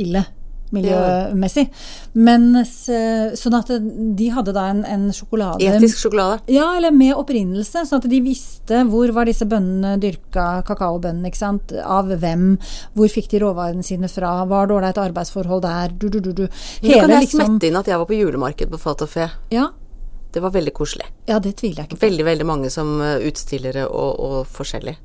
ille 0.05 0.25
miljømessig. 0.73 1.69
Mens, 2.15 2.89
eh, 2.89 3.35
sånn 3.39 3.55
at 3.59 3.69
de 4.17 4.29
hadde 4.35 4.55
da 4.57 4.65
en, 4.73 4.85
en 4.85 5.05
sjokolade 5.15 5.63
Etisk 5.63 5.99
sjokolade. 6.03 6.41
ja, 6.51 6.71
eller 6.77 6.91
med 6.95 7.15
opprinnelse, 7.15 7.85
sånn 7.87 8.01
at 8.03 8.09
de 8.11 8.21
visste 8.25 8.81
hvor 8.89 9.13
var 9.15 9.27
disse 9.31 9.47
bøndene 9.47 9.97
dyrka, 10.03 10.63
kakaobøndene, 10.67 11.31
ikke 11.31 11.43
sant, 11.43 11.73
av 11.85 12.11
hvem, 12.11 12.57
hvor 12.95 13.09
fikk 13.13 13.31
de 13.31 13.43
råvarene 13.45 13.85
sine 13.87 14.09
fra, 14.11 14.45
var 14.51 14.67
det 14.71 14.77
ålreit 14.79 14.99
arbeidsforhold 15.05 15.63
der, 15.63 15.95
du, 15.95 16.09
du, 16.09 16.21
du, 16.21 16.33
du. 16.33 16.45
Nå 16.83 17.01
kan 17.01 17.11
jeg 17.19 17.29
smette 17.35 17.69
inn 17.71 17.77
at 17.79 17.87
jeg 17.91 17.99
var 18.01 18.07
på 18.11 18.19
julemarked 18.19 18.71
på 18.75 18.81
Fat 18.81 19.03
og 19.07 19.11
Fe. 19.15 19.31
Ja, 19.55 19.71
Det 20.35 20.43
var 20.43 20.51
veldig 20.51 20.73
koselig. 20.75 21.05
ja, 21.29 21.39
det 21.39 21.55
tviler 21.61 21.85
jeg 21.85 21.87
ikke 21.93 21.97
på. 22.01 22.07
Veldig, 22.09 22.25
veldig 22.27 22.47
mange 22.47 22.71
som 22.71 23.01
eh, 23.01 23.21
utstillere 23.29 23.85
og, 23.87 24.19
og 24.19 24.47
forskjellig. 24.51 24.97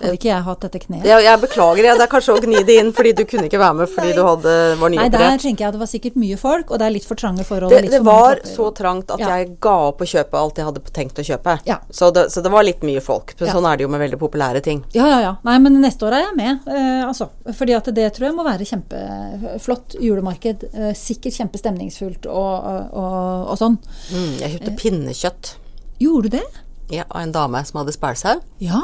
Hadde 0.00 0.14
ikke 0.18 0.28
jeg 0.30 0.42
hatt 0.46 0.60
dette 0.66 0.80
kneet. 0.82 1.04
Jeg, 1.08 1.24
jeg 1.26 1.40
beklager, 1.42 1.84
jeg. 1.88 1.98
Det 1.98 2.04
er 2.06 2.10
kanskje 2.12 2.34
å 2.36 2.42
gni 2.44 2.62
det 2.68 2.76
inn 2.82 2.92
fordi 2.96 3.12
du 3.18 3.22
kunne 3.28 3.48
ikke 3.48 3.60
være 3.62 3.78
med 3.80 3.90
fordi 3.92 4.12
du 4.16 4.22
hadde, 4.26 4.54
var 4.80 4.92
Nei, 4.94 5.08
der 5.12 5.38
tenker 5.42 5.64
jeg 5.64 5.68
at 5.68 5.76
det 5.76 5.82
var 5.82 5.90
sikkert 5.90 6.18
mye 6.22 6.38
folk, 6.40 6.70
og 6.70 6.78
det 6.80 6.86
er 6.88 6.94
litt 6.94 7.06
for 7.08 7.18
trange 7.20 7.44
forhold. 7.48 7.72
Det, 7.74 7.90
det 7.92 8.00
for 8.02 8.08
var 8.08 8.42
så 8.48 8.68
trangt 8.78 9.10
at 9.14 9.20
Ja. 9.24 9.36
jeg 9.38 9.56
ga 9.64 9.74
opp 9.88 10.00
å 10.04 10.08
kjøpe 10.08 10.38
alt 10.40 10.58
jeg 10.62 10.68
hadde 10.68 10.82
tenkt 10.94 11.18
å 11.18 11.26
kjøpe. 11.26 11.58
Ja. 11.68 11.78
Så, 11.90 12.10
det, 12.14 12.28
så 12.32 12.42
det 12.44 12.52
var 12.54 12.66
litt 12.66 12.82
mye 12.86 13.02
folk. 13.04 13.34
Sånn 13.38 13.66
er 13.68 13.76
det 13.80 13.86
jo 13.86 13.90
med 13.92 14.00
veldig 14.04 14.20
populære 14.20 14.62
ting. 14.64 14.84
Ja, 14.96 15.06
ja, 15.10 15.18
ja. 15.26 15.32
Nei, 15.46 15.58
men 15.64 15.80
neste 15.82 16.06
år 16.08 16.18
er 16.18 16.24
jeg 16.28 16.36
med, 16.38 16.68
eh, 16.70 17.02
altså. 17.06 17.28
Fordi 17.58 17.74
at 17.78 17.90
det 17.94 18.08
tror 18.16 18.28
jeg 18.30 18.36
må 18.38 18.44
være 18.46 18.66
kjempeflott 18.68 19.98
julemarked. 20.02 20.68
Eh, 20.74 20.92
sikkert 20.98 21.36
kjempestemningsfullt 21.38 22.26
og, 22.30 22.70
og, 22.92 23.50
og 23.52 23.58
sånn. 23.60 23.78
Mm, 24.12 24.32
jeg 24.42 24.54
kjøpte 24.56 24.76
pinnekjøtt 24.82 25.54
Gjorde 25.98 26.28
du 26.30 26.36
det? 26.38 26.46
ja, 26.94 27.04
av 27.10 27.20
en 27.20 27.32
dame 27.34 27.60
som 27.68 27.82
hadde 27.82 27.92
spælsau. 27.92 28.38
Ja. 28.64 28.78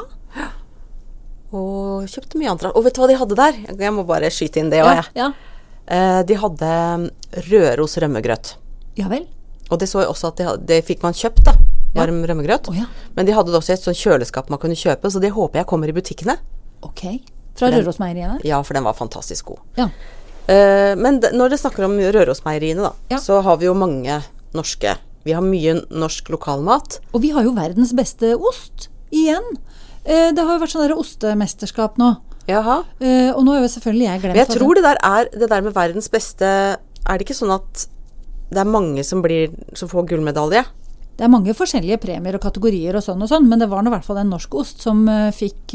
Og 1.55 2.07
kjøpte 2.11 2.39
mye 2.41 2.51
annet. 2.53 2.67
Og 2.75 2.85
vet 2.87 2.97
du 2.97 3.01
hva 3.03 3.09
de 3.11 3.19
hadde 3.21 3.37
der? 3.39 3.59
Jeg 3.79 3.93
må 3.95 4.05
bare 4.09 4.31
skyte 4.35 4.59
inn 4.63 4.71
det 4.73 4.81
òg, 4.83 4.91
Ja, 4.91 5.03
jeg. 5.03 5.13
ja. 5.21 5.29
Eh, 5.87 6.23
de 6.27 6.35
hadde 6.41 6.71
Røros 7.51 7.97
rømmegrøt. 8.03 8.55
ja 8.97 9.09
vel. 9.09 9.27
Og 9.71 9.79
det 9.81 9.89
så 9.89 10.01
jeg 10.03 10.09
også 10.11 10.29
at 10.33 10.37
de 10.41 10.45
hadde, 10.49 10.67
det 10.69 10.83
fikk 10.85 11.03
man 11.03 11.15
kjøpt, 11.17 11.45
da. 11.47 11.55
Varm 11.95 12.19
rømmegrøt. 12.27 12.69
Oh, 12.69 12.77
ja. 12.77 12.85
Men 13.17 13.27
de 13.27 13.33
hadde 13.33 13.53
det 13.53 13.57
også 13.61 13.71
i 13.73 13.77
et 13.79 13.85
sånt 13.87 13.97
kjøleskap 13.97 14.51
man 14.51 14.59
kunne 14.59 14.75
kjøpe, 14.77 15.09
så 15.11 15.21
det 15.23 15.31
håper 15.33 15.61
jeg 15.63 15.67
kommer 15.71 15.89
i 15.89 15.95
butikkene. 15.97 16.37
Ok. 16.83 17.05
Fra 17.55 17.71
Rørosmeieriene? 17.71 18.41
Ja, 18.45 18.59
for 18.67 18.75
den 18.75 18.85
var 18.85 18.97
fantastisk 18.99 19.47
god. 19.53 19.61
Ja. 19.79 19.89
Eh, 20.51 20.95
men 21.01 21.21
de, 21.23 21.31
når 21.33 21.55
det 21.55 21.61
snakker 21.63 21.87
om 21.87 21.95
Rørosmeieriene, 21.97 22.83
da, 22.83 22.93
Ja. 23.15 23.19
så 23.23 23.41
har 23.43 23.57
vi 23.57 23.67
jo 23.71 23.75
mange 23.75 24.23
norske. 24.53 24.97
Vi 25.25 25.33
har 25.33 25.41
mye 25.43 25.79
norsk 25.91 26.29
lokalmat. 26.35 26.99
Og 27.15 27.23
vi 27.23 27.31
har 27.31 27.43
jo 27.47 27.55
verdens 27.55 27.95
beste 27.97 28.35
ost. 28.37 28.89
Igjen. 29.15 29.57
Eh, 30.05 30.31
det 30.37 30.45
har 30.45 30.57
jo 30.57 30.63
vært 30.63 30.75
sånn 30.75 30.95
ostemesterskap 30.95 31.99
nå. 32.01 32.15
Jaha. 32.49 32.83
Eh, 33.01 33.31
og 33.33 33.41
nå 33.47 33.57
har 33.57 33.65
jo 33.65 33.73
selvfølgelig 33.73 34.05
jeg 34.05 34.21
glemt 34.21 34.37
Men 34.37 34.43
jeg 34.43 34.53
tror 34.53 34.77
det 34.77 34.85
der 34.85 34.99
er 35.01 35.29
det 35.33 35.47
der 35.49 35.63
med 35.65 35.73
verdens 35.73 36.11
beste 36.13 36.45
Er 36.77 37.17
det 37.17 37.25
ikke 37.25 37.37
sånn 37.39 37.55
at 37.55 37.87
det 38.53 38.61
er 38.61 38.69
mange 38.69 39.01
som, 39.01 39.23
blir, 39.25 39.55
som 39.73 39.89
får 39.89 40.05
gullmedalje? 40.11 40.61
Det 41.17 41.25
er 41.25 41.31
mange 41.33 41.55
forskjellige 41.57 41.97
premier 42.03 42.37
og 42.37 42.43
kategorier 42.45 42.99
og 42.99 43.03
sånn 43.07 43.23
og 43.25 43.31
sånn, 43.31 43.49
men 43.49 43.63
det 43.63 43.71
var 43.71 43.83
nå 43.83 43.89
i 43.89 43.95
hvert 43.95 44.05
fall 44.05 44.21
en 44.21 44.31
norsk 44.35 44.55
ost 44.61 44.85
som 44.85 45.01
eh, 45.09 45.33
fikk 45.35 45.75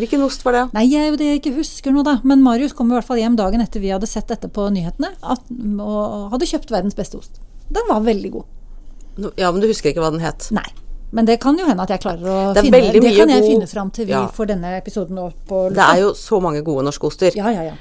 Hvilken 0.00 0.26
ost 0.26 0.42
var 0.44 0.56
det? 0.56 0.64
Nei, 0.74 0.84
jeg 0.90 1.12
er 1.12 1.18
det 1.20 1.30
jeg 1.30 1.40
ikke 1.44 1.54
husker 1.60 1.94
nå, 1.94 2.02
da. 2.04 2.18
Men 2.26 2.42
Marius 2.44 2.74
kom 2.76 2.90
i 2.90 2.96
hvert 2.96 3.06
fall 3.06 3.22
hjem 3.22 3.38
dagen 3.38 3.62
etter 3.62 3.80
vi 3.80 3.94
hadde 3.94 4.10
sett 4.10 4.28
dette 4.32 4.50
på 4.50 4.66
nyhetene, 4.74 5.14
at, 5.22 5.46
og 5.78 6.34
hadde 6.34 6.50
kjøpt 6.50 6.74
verdens 6.74 6.98
beste 6.98 7.20
ost. 7.20 7.38
Den 7.70 7.86
var 7.88 8.02
veldig 8.08 8.34
god. 8.34 9.30
Ja, 9.38 9.52
men 9.52 9.62
du 9.62 9.70
husker 9.70 9.92
ikke 9.92 10.02
hva 10.02 10.12
den 10.16 10.24
het? 10.24 10.50
Nei. 10.56 10.66
Men 11.12 11.26
det 11.26 11.40
kan 11.42 11.58
jo 11.58 11.66
hende 11.66 11.82
at 11.82 11.90
jeg 11.90 12.00
klarer 12.04 12.22
å 12.22 12.54
Det 12.54 12.62
finne 12.62 12.92
Det 12.92 13.00
kan 13.16 13.28
jeg 13.28 13.40
god- 13.42 13.48
finne 13.50 13.66
fram 13.68 13.90
til 13.90 14.06
vi 14.06 14.12
Ja. 14.12 14.26
får 14.28 14.46
denne 14.46 14.76
episoden 14.78 15.18
opp 15.18 15.34
på 15.48 15.68
Det 15.74 15.78
er 15.82 16.00
jo 16.00 16.12
så 16.14 16.40
mange 16.40 16.62
gode 16.62 16.84
norske 16.84 17.04
oster. 17.06 17.32
Ja, 17.36 17.50
ja, 17.50 17.62
ja. 17.62 17.74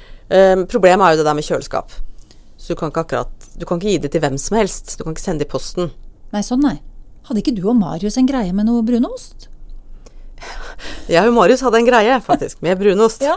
Um, 0.54 0.66
problemet 0.66 1.02
er 1.06 1.12
jo 1.12 1.18
det 1.24 1.26
der 1.26 1.34
med 1.36 1.44
kjøleskap. 1.44 1.92
Så 2.58 2.68
du 2.70 2.76
kan 2.76 2.92
ikke 2.92 3.06
akkurat 3.06 3.30
Du 3.58 3.66
kan 3.66 3.78
ikke 3.80 3.90
gi 3.92 3.98
det 4.00 4.12
til 4.12 4.22
hvem 4.22 4.38
som 4.40 4.58
helst. 4.58 4.98
Du 4.98 5.04
kan 5.04 5.14
ikke 5.14 5.22
sende 5.22 5.40
det 5.40 5.48
i 5.48 5.52
posten. 5.52 5.92
Nei, 6.34 6.42
sånn 6.42 6.62
nei. 6.62 6.80
Hadde 7.28 7.42
ikke 7.44 7.56
du 7.56 7.68
og 7.70 7.76
Marius 7.78 8.18
en 8.18 8.26
greie 8.28 8.54
med 8.54 8.66
noe 8.66 8.82
brunost? 8.84 9.48
Jeg 11.10 11.28
og 11.28 11.34
Marius 11.36 11.62
hadde 11.66 11.76
en 11.82 11.86
greie, 11.86 12.20
faktisk, 12.22 12.62
med 12.62 12.80
brunost. 12.80 13.22
Ja, 13.30 13.36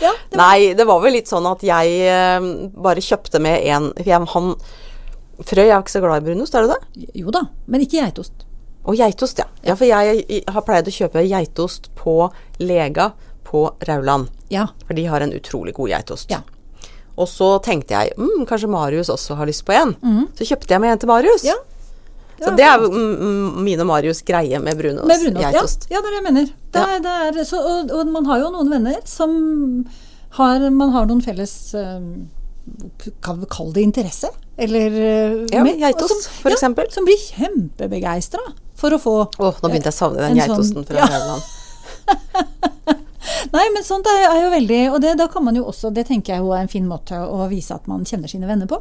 ja, 0.00 0.12
det 0.30 0.38
Nei, 0.38 0.74
det 0.78 0.86
var 0.86 1.00
vel 1.02 1.12
litt 1.18 1.26
sånn 1.28 1.46
at 1.50 1.60
jeg 1.66 2.00
eh, 2.06 2.70
bare 2.76 3.02
kjøpte 3.02 3.40
med 3.42 3.64
en 3.66 3.92
jeg, 4.04 4.20
han, 4.34 4.54
Frøy 5.42 5.64
er 5.66 5.80
ikke 5.82 5.90
så 5.90 6.00
glad 6.04 6.22
i 6.22 6.26
brunost, 6.28 6.54
er 6.54 6.62
du 6.62 6.68
det? 6.74 7.08
Jo 7.18 7.32
da, 7.34 7.40
men 7.66 7.80
ikke 7.82 7.98
geitost. 8.04 8.44
Og 8.84 8.96
geitost, 9.00 9.38
ja. 9.40 9.46
Ja, 9.64 9.74
for 9.80 9.88
jeg 9.88 10.42
har 10.52 10.64
pleid 10.66 10.88
å 10.90 10.92
kjøpe 10.92 11.22
geitost 11.24 11.88
på 11.96 12.30
Lega 12.60 13.12
på 13.46 13.66
Rauland. 13.88 14.28
Ja. 14.52 14.66
For 14.86 14.94
de 14.98 15.06
har 15.08 15.24
en 15.24 15.32
utrolig 15.32 15.72
god 15.78 15.88
geitost. 15.94 16.30
Ja. 16.30 16.42
Og 17.16 17.28
så 17.30 17.54
tenkte 17.64 17.94
jeg 17.94 18.12
mm, 18.18 18.42
kanskje 18.50 18.68
Marius 18.68 19.08
også 19.14 19.36
har 19.38 19.46
lyst 19.48 19.64
på 19.68 19.72
en. 19.76 19.94
Så 20.36 20.44
kjøpte 20.50 20.74
jeg 20.74 20.82
med 20.82 20.92
en 20.96 21.00
til 21.04 21.08
Marius. 21.12 21.44
Ja, 21.46 21.54
så 22.42 22.50
det 22.58 22.64
er 22.66 22.82
mm, 22.82 22.94
mm, 23.14 23.60
min 23.64 23.80
og 23.80 23.86
Marius 23.86 24.20
greie 24.26 24.58
med 24.60 24.76
brunost. 24.76 25.06
Med 25.06 25.20
brunost. 25.22 25.44
Geitost. 25.46 25.86
ja, 25.92 26.00
det 26.02 26.08
er 26.10 26.16
det 26.16 26.18
jeg 26.18 26.26
mener. 26.26 26.48
Det 26.74 26.80
Ja. 26.82 26.96
er, 26.96 27.04
det 27.06 27.40
er, 27.40 27.44
så, 27.46 27.60
og, 27.62 27.92
og 27.94 28.10
man 28.10 28.26
har 28.26 28.40
jo 28.42 28.50
noen 28.56 28.72
venner 28.74 28.98
som 29.06 29.36
har 30.34 30.64
Man 30.74 30.90
har 30.90 31.06
noen 31.06 31.20
felles 31.22 31.52
eh, 31.78 32.00
Kan 33.22 33.38
vi 33.38 33.46
kalle 33.54 33.72
det 33.76 33.84
interesse? 33.86 34.32
Eller 34.58 34.90
eh, 34.98 35.36
Ja, 35.54 35.62
med, 35.62 35.78
geitost, 35.78 36.26
f.eks. 36.42 36.66
ja. 36.66 36.86
Som 36.90 37.06
blir 37.06 37.22
kjempebegeistra 37.22 38.42
for 38.84 38.96
å 38.96 39.00
få 39.00 39.14
Åh, 39.24 39.54
nå 39.62 39.66
begynte 39.72 39.90
jeg 39.90 39.96
å 39.96 40.02
savne 40.02 40.18
den 40.22 40.30
En 40.34 40.38
sånn- 40.38 40.54
geitosten 40.54 40.82
fra 40.88 40.96
ja. 41.00 41.06
Nederland. 41.10 41.42
Nei, 43.54 43.64
men 43.72 43.84
sånt 43.86 44.06
er, 44.10 44.20
er 44.28 44.38
jo 44.42 44.50
veldig 44.52 44.80
Og 44.92 44.98
det, 45.04 45.12
da 45.20 45.26
kan 45.32 45.44
man 45.46 45.56
jo 45.56 45.64
også 45.70 45.86
Det 45.94 46.04
tenker 46.08 46.34
jeg 46.34 46.40
jo 46.44 46.52
er 46.52 46.60
en 46.64 46.72
fin 46.72 46.86
måte 46.88 47.14
å 47.16 47.46
vise 47.50 47.72
at 47.76 47.84
man 47.90 48.04
kjenner 48.08 48.28
sine 48.30 48.48
venner 48.50 48.68
på. 48.70 48.78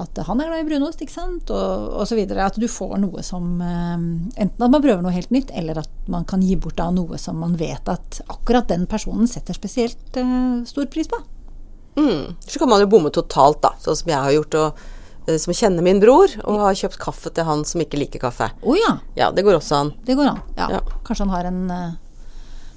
at 0.00 0.14
han 0.26 0.40
er 0.40 0.46
glad 0.50 0.62
i 0.62 0.68
brunost, 0.68 1.00
ikke 1.02 1.12
sant, 1.12 1.50
og, 1.50 1.88
og 1.98 2.04
så 2.06 2.14
videre. 2.14 2.44
At 2.46 2.54
du 2.62 2.68
får 2.70 2.94
noe 3.02 3.24
som 3.26 3.58
eh, 3.58 3.98
Enten 4.44 4.62
at 4.62 4.70
man 4.70 4.82
prøver 4.84 5.02
noe 5.02 5.10
helt 5.14 5.32
nytt, 5.34 5.50
eller 5.50 5.80
at 5.82 5.90
man 6.08 6.24
kan 6.30 6.42
gi 6.46 6.54
bort 6.56 6.78
da 6.78 6.86
noe 6.94 7.18
som 7.18 7.40
man 7.42 7.56
vet 7.58 7.88
at 7.90 8.20
akkurat 8.30 8.68
den 8.70 8.86
personen 8.90 9.26
setter 9.28 9.54
spesielt 9.56 10.14
uh, 10.16 10.62
stor 10.68 10.86
pris 10.92 11.10
på. 11.10 11.18
Mm. 11.98 12.38
Så 12.46 12.58
kan 12.62 12.70
man 12.70 12.80
jo 12.84 12.88
bomme 12.92 13.10
totalt, 13.12 13.58
da, 13.66 13.74
sånn 13.82 13.98
som 13.98 14.14
jeg 14.14 14.22
har 14.28 14.36
gjort. 14.38 14.54
og 14.62 14.86
som 15.38 15.54
kjenner 15.54 15.82
min 15.82 16.00
bror, 16.00 16.28
og 16.44 16.58
har 16.60 16.74
kjøpt 16.74 16.98
kaffe 16.98 17.30
til 17.34 17.44
han 17.44 17.64
som 17.64 17.80
ikke 17.80 17.98
liker 17.98 18.18
kaffe. 18.20 18.50
Oh, 18.62 18.76
ja, 18.78 18.98
Ja, 19.16 19.30
det 19.30 19.44
går 19.44 19.58
også 19.60 19.76
an. 19.80 19.92
det 20.06 20.16
går 20.16 20.26
an. 20.26 20.40
Ja. 20.56 20.68
Ja. 20.70 20.80
Kanskje 21.04 21.26
han 21.26 21.34
har 21.34 21.44
en 21.44 21.70
eh, 21.70 21.90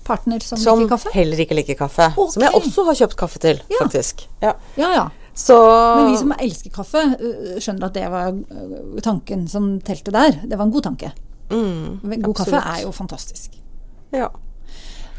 partner 0.04 0.40
som, 0.44 0.58
Som 0.58 0.80
liker 0.80 0.90
kaffe? 0.98 1.10
Som 1.12 1.18
heller 1.20 1.40
ikke 1.40 1.56
liker 1.56 1.76
kaffe. 1.80 2.10
Okay. 2.18 2.32
Som 2.34 2.44
jeg 2.44 2.54
også 2.60 2.86
har 2.86 2.94
kjøpt 3.02 3.16
kaffe 3.18 3.40
til, 3.40 3.62
Ja. 3.70 3.78
faktisk. 3.84 4.28
Ja. 4.42 4.54
Ja, 4.78 4.92
ja. 4.94 5.10
Så 5.36 5.56
Men 5.98 6.12
vi 6.12 6.18
som 6.18 6.32
elsker 6.38 6.70
kaffe, 6.70 7.02
øh, 7.20 7.56
skjønner 7.60 7.86
at 7.88 7.94
det 7.94 8.06
var 8.12 8.36
tanken 9.02 9.48
som 9.50 9.80
telte 9.82 10.12
der. 10.14 10.32
Det 10.46 10.58
var 10.60 10.66
en 10.66 10.72
god 10.72 10.84
tanke. 10.84 11.12
mm, 11.50 12.22
God 12.22 12.36
kaffe 12.36 12.56
er 12.62 12.82
jo 12.84 12.92
fantastisk. 12.92 13.52
Ja. 14.12 14.30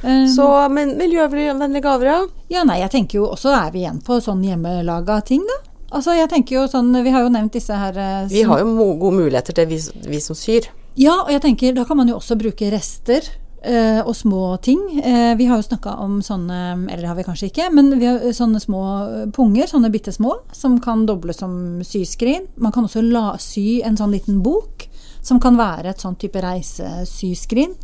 Um, 0.05 0.29
Så 0.29 0.69
men 0.71 0.97
miljøvennlige 0.99 1.83
gaver, 1.83 2.05
ja. 2.05 2.27
Ja, 2.51 2.63
nei, 2.65 2.79
jeg 2.81 2.91
tenker 2.93 3.15
jo 3.23 3.27
også 3.33 3.51
er 3.57 3.71
vi 3.73 3.81
igjen 3.85 4.03
på 4.05 4.21
sånn 4.21 4.43
hjemmelaga 4.45 5.21
ting, 5.25 5.41
da. 5.49 5.57
Altså, 5.95 6.17
jeg 6.19 6.27
tenker 6.33 6.59
jo 6.59 6.65
sånn, 6.71 6.91
Vi 7.05 7.13
har 7.15 7.23
jo 7.23 7.31
nevnt 7.31 7.55
disse 7.55 7.77
her 7.79 7.95
som, 7.95 8.33
Vi 8.33 8.43
har 8.43 8.65
jo 8.65 8.75
gode 8.99 9.15
muligheter 9.15 9.55
til 9.55 9.71
vi, 9.71 9.79
vi 10.11 10.21
som 10.23 10.39
syr. 10.39 10.67
Ja, 10.99 11.21
og 11.25 11.31
jeg 11.33 11.43
tenker 11.43 11.75
da 11.75 11.87
kan 11.87 11.99
man 11.99 12.11
jo 12.11 12.19
også 12.21 12.37
bruke 12.39 12.69
rester 12.75 13.27
eh, 13.65 14.01
og 14.05 14.15
små 14.17 14.57
ting. 14.63 14.81
Eh, 15.01 15.35
vi 15.39 15.47
har 15.51 15.59
jo 15.59 15.67
snakka 15.67 15.97
om 16.05 16.21
sånne, 16.23 16.61
eller 16.87 17.03
det 17.03 17.11
har 17.11 17.19
vi 17.19 17.27
kanskje 17.27 17.51
ikke, 17.51 17.71
men 17.75 17.93
vi 17.99 18.09
har 18.09 18.23
eh, 18.23 18.35
sånne 18.37 18.61
små 18.63 18.83
eh, 19.03 19.27
punger, 19.35 19.69
sånne 19.71 19.91
bitte 19.95 20.15
små, 20.15 20.37
som 20.55 20.79
kan 20.85 21.07
doble 21.09 21.35
som 21.37 21.83
syskrin. 21.87 22.49
Man 22.57 22.75
kan 22.75 22.87
også 22.87 23.03
la, 23.05 23.33
sy 23.43 23.81
en 23.87 23.99
sånn 23.99 24.15
liten 24.15 24.43
bok, 24.45 24.87
som 25.25 25.41
kan 25.43 25.59
være 25.59 25.95
et 25.95 26.05
sånn 26.05 26.19
type 26.21 26.41
reisesyskrin. 26.45 27.75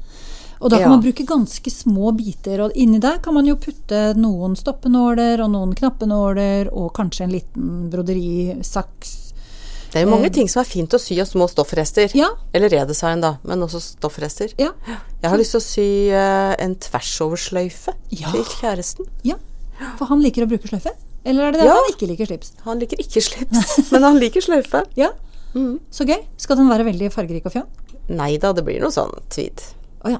Og 0.61 0.69
da 0.71 0.76
kan 0.76 0.83
Ja. 0.83 0.88
man 0.97 1.02
bruke 1.02 1.25
ganske 1.25 1.71
små 1.73 2.11
biter, 2.17 2.61
og 2.67 2.73
inni 2.76 2.99
der 3.00 3.19
kan 3.19 3.33
man 3.35 3.47
jo 3.47 3.55
putte 3.57 4.14
noen 4.17 4.55
stoppenåler 4.57 5.40
og 5.40 5.50
noen 5.50 5.75
knappenåler, 5.75 6.69
og 6.73 6.93
kanskje 6.95 7.23
en 7.25 7.33
liten 7.33 7.90
broderisaks. 7.90 9.33
Det 9.90 9.99
er 10.02 10.05
jo 10.05 10.11
mange 10.12 10.31
ting 10.31 10.47
som 10.49 10.61
er 10.61 10.69
fint 10.69 10.93
å 10.95 11.00
sy 11.02 11.17
av 11.19 11.26
små 11.26 11.49
stoffrester. 11.50 12.05
Eh. 12.05 12.19
Ja. 12.21 12.29
Eller 12.55 12.69
redesign, 12.71 13.21
da, 13.25 13.38
men 13.43 13.59
også 13.64 13.81
stoffrester. 13.83 14.52
Ja. 14.61 14.71
Jeg 14.87 15.31
har 15.33 15.38
lyst 15.40 15.50
til 15.57 15.61
å 15.61 15.64
sy 15.64 15.87
eh, 16.14 16.55
en 16.62 16.76
tversoversløyfe 16.76 17.95
Ja. 18.11 18.31
til 18.31 18.45
kjæresten. 18.45 19.07
ja. 19.25 19.35
For 19.97 20.05
han 20.07 20.21
liker 20.23 20.45
å 20.45 20.47
bruke 20.49 20.69
sløyfe? 20.69 20.93
Eller 21.25 21.49
er 21.49 21.52
det 21.52 21.61
det 21.62 21.69
han 21.71 21.88
ikke 21.90 22.07
liker 22.07 22.26
slips? 22.29 22.52
Han 22.67 22.79
liker 22.79 22.99
ikke 23.00 23.21
slips, 23.25 23.90
men 23.93 24.02
han 24.02 24.19
liker 24.21 24.40
sløyfe. 24.45 24.85
Ja. 24.97 25.11
Så 25.90 26.05
gøy. 26.07 26.21
Skal 26.38 26.57
den 26.61 26.69
være 26.69 26.85
veldig 26.87 27.09
fargerik 27.11 27.47
og 27.49 27.52
fjern? 27.57 27.67
Nei 28.09 28.37
da, 28.38 28.52
det 28.52 28.62
blir 28.64 28.79
noe 28.81 28.93
sånn 28.95 29.11
tweed. 29.33 29.59
Å 30.05 30.12
ja. 30.12 30.19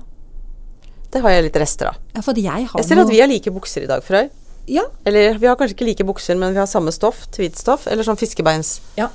Det 1.11 1.21
har 1.25 1.31
jeg 1.35 1.49
litt 1.49 1.57
rester 1.59 1.91
av. 1.91 1.97
ja. 2.15 2.21
Jeg 2.37 2.67
har 2.71 2.79
Jeg 2.81 2.87
ser 2.87 2.97
noe 2.97 3.05
at 3.05 3.11
vi 3.11 3.21
har 3.21 3.29
like 3.29 3.51
bukser 3.51 3.83
i 3.83 3.87
dag, 3.91 4.03
Frøy. 4.07 4.29
Ja. 4.71 4.85
Eller 5.05 5.39
vi 5.39 5.47
har 5.47 5.57
kanskje 5.59 5.75
ikke 5.75 5.87
like 5.89 6.05
bukser, 6.07 6.37
men 6.39 6.53
vi 6.55 6.59
har 6.61 6.67
samme 6.71 6.93
stoff, 6.95 7.25
tweedstoff, 7.35 7.87
eller 7.91 8.07
sånn 8.07 8.19
fiskebeins. 8.21 8.81
ja. 8.97 9.09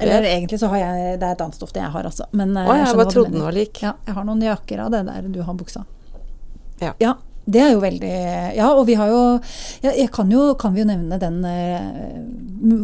Eller 0.00 0.24
egentlig 0.26 0.58
så 0.58 0.66
har 0.72 0.78
jeg 0.80 1.18
Det 1.20 1.26
er 1.28 1.32
et 1.36 1.40
annet 1.44 1.54
stoff 1.54 1.70
det 1.72 1.78
jeg 1.80 1.90
har, 1.94 2.02
altså. 2.08 2.24
Men 2.32 2.56
Å, 2.56 2.64
jeg 2.66 2.86
jeg 2.86 2.96
bare 2.98 3.10
trodde 3.12 3.30
den 3.30 3.44
var 3.44 3.52
lik. 3.54 3.78
Ja, 3.82 3.92
jeg 4.06 4.14
har 4.16 4.24
noen 4.26 4.40
jakker 4.42 4.80
av 4.82 4.90
det 4.90 5.04
der 5.06 5.28
du 5.30 5.42
har 5.42 5.54
buksa. 5.54 5.84
Ja. 6.80 6.94
Ja, 6.98 7.12
det 7.46 7.60
er 7.60 7.72
jo 7.74 7.80
veldig 7.82 8.10
Ja, 8.56 8.70
og 8.72 8.86
vi 8.88 8.94
har 8.96 9.10
jo 9.12 9.22
Jeg, 9.84 9.92
jeg 9.98 10.10
kan 10.14 10.30
jo 10.32 10.54
Kan 10.60 10.72
vi 10.72 10.80
jo 10.80 10.86
nevne 10.88 11.18
den 11.20 11.42
eh, 11.44 12.14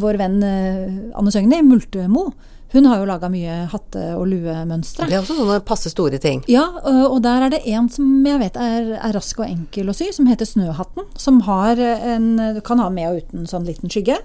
Vår 0.03 0.19
venn 0.21 0.43
eh, 0.45 0.99
Anne 1.17 1.33
Søgni, 1.33 1.63
Multemo. 1.65 2.27
Hun 2.75 2.85
har 2.87 3.01
jo 3.01 3.07
laga 3.09 3.27
mye 3.33 3.55
hatte- 3.73 4.13
og 4.15 4.29
luemønstre. 4.31 5.09
Det 5.11 5.17
er 5.17 5.23
også 5.25 5.35
sånne 5.41 5.57
passe 5.67 5.91
store 5.91 6.21
ting. 6.23 6.45
Ja, 6.47 6.67
og 7.09 7.17
der 7.25 7.47
er 7.49 7.51
det 7.51 7.63
en 7.73 7.89
som 7.91 8.05
jeg 8.29 8.39
vet 8.45 8.59
er, 8.61 8.93
er 9.01 9.17
rask 9.17 9.41
og 9.43 9.49
enkel 9.49 9.91
å 9.91 9.95
sy, 9.97 10.13
som 10.15 10.29
heter 10.31 10.47
Snøhatten. 10.47 11.09
Som 11.19 11.41
har 11.49 11.81
en 11.83 12.29
Du 12.55 12.61
kan 12.63 12.79
ha 12.79 12.87
med 12.95 13.09
og 13.09 13.25
uten 13.25 13.49
sånn 13.51 13.67
liten 13.67 13.91
skygge. 13.91 14.21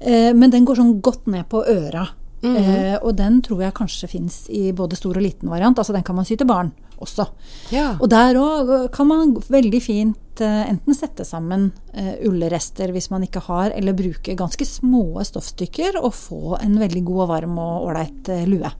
Eh, 0.00 0.30
men 0.32 0.54
den 0.54 0.64
går 0.64 0.80
sånn 0.80 0.94
godt 1.04 1.26
ned 1.28 1.44
på 1.52 1.60
øra. 1.66 2.06
eh, 2.44 2.96
og 3.02 3.16
den 3.16 3.42
tror 3.44 3.62
jeg 3.66 3.74
kanskje 3.76 4.08
fins 4.08 4.46
i 4.48 4.70
både 4.72 4.96
stor 4.96 5.16
og 5.16 5.22
liten 5.26 5.48
variant. 5.52 5.76
Altså 5.78 5.92
den 5.92 6.02
kan 6.06 6.16
man 6.16 6.24
sy 6.24 6.36
til 6.36 6.46
barn 6.48 6.72
også. 7.02 7.26
Ja. 7.74 7.96
Og 8.00 8.08
der 8.12 8.36
òg 8.38 8.70
kan 8.94 9.08
man 9.10 9.34
veldig 9.50 9.80
fint 9.82 10.40
eh, 10.44 10.68
enten 10.70 10.94
sette 10.96 11.24
sammen 11.26 11.70
eh, 11.92 12.14
ullrester 12.28 12.92
hvis 12.94 13.10
man 13.10 13.24
ikke 13.26 13.42
har, 13.48 13.70
eller 13.74 13.96
bruke 13.98 14.36
ganske 14.38 14.66
små 14.68 15.22
stoffstykker 15.26 15.98
og 16.02 16.12
få 16.14 16.58
en 16.62 16.78
veldig 16.80 17.04
god 17.04 17.22
og 17.26 17.28
varm 17.34 17.58
og 17.62 17.88
ålreit 17.90 18.30
lue. 18.50 18.70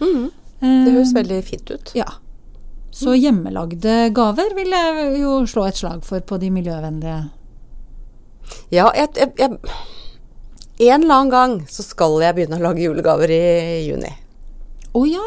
Eh, 0.00 0.84
Det 0.84 0.92
høres 0.94 1.14
veldig 1.16 1.40
fint 1.44 1.70
ut. 1.74 1.94
ja. 1.98 2.06
Så 2.94 3.10
hjemmelagde 3.18 4.12
gaver 4.14 4.52
vil 4.54 4.70
jeg 4.70 5.16
jo 5.18 5.40
slå 5.50 5.64
et 5.66 5.74
slag 5.80 6.04
for 6.06 6.22
på 6.22 6.36
de 6.38 6.46
miljøvennlige. 6.54 7.24
Ja, 8.70 8.92
jeg, 8.94 9.08
jeg, 9.18 9.32
jeg 9.38 10.90
En 10.92 11.02
eller 11.02 11.14
annen 11.14 11.30
gang 11.32 11.54
så 11.66 11.82
skal 11.82 12.14
jeg 12.22 12.36
begynne 12.36 12.60
å 12.60 12.62
lage 12.62 12.84
julegaver 12.84 13.30
i 13.34 13.40
juni. 13.88 14.12
Å 14.94 15.02
ja! 15.10 15.26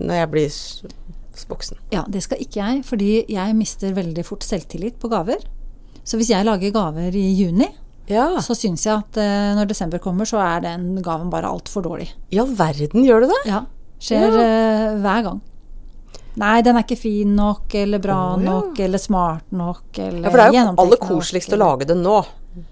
Når 0.00 0.20
jeg 0.22 0.30
blir 0.32 0.50
voksen. 1.50 1.78
Ja, 1.94 2.04
det 2.08 2.22
skal 2.24 2.40
ikke 2.42 2.60
jeg, 2.60 2.84
fordi 2.84 3.10
jeg 3.30 3.56
mister 3.56 3.94
veldig 3.96 4.24
fort 4.26 4.44
selvtillit 4.44 4.98
på 5.00 5.10
gaver. 5.12 5.44
Så 6.04 6.18
hvis 6.20 6.32
jeg 6.32 6.46
lager 6.46 6.72
gaver 6.74 7.14
i 7.16 7.26
juni, 7.36 7.68
Ja. 8.10 8.40
så 8.42 8.56
syns 8.58 8.84
jeg 8.86 8.96
at 8.96 9.16
eh, 9.20 9.54
når 9.54 9.68
desember 9.70 9.98
kommer, 10.02 10.24
så 10.26 10.40
er 10.42 10.64
den 10.64 11.02
gaven 11.02 11.30
bare 11.30 11.48
altfor 11.48 11.84
dårlig. 11.84 12.10
I 12.32 12.40
all 12.42 12.50
verden, 12.56 13.04
gjør 13.06 13.24
du 13.24 13.30
det? 13.30 13.42
Ja. 13.46 13.64
Skjer 14.00 14.36
eh, 14.40 14.98
hver 15.00 15.22
gang. 15.28 15.40
Nei, 16.40 16.60
den 16.62 16.78
er 16.78 16.84
ikke 16.86 16.98
fin 16.98 17.34
nok, 17.36 17.72
eller 17.74 18.00
bra 18.02 18.16
oh, 18.34 18.42
ja. 18.42 18.50
nok, 18.50 18.78
eller 18.80 18.98
smart 19.02 19.50
nok, 19.52 19.98
eller 19.98 20.24
Ja, 20.24 20.30
for 20.30 20.38
det 20.40 20.46
er 20.46 20.56
jo 20.56 20.74
aller 20.84 21.00
koseligst 21.02 21.54
å 21.54 21.60
lage 21.60 21.88
det 21.90 21.98
nå. 21.98 22.18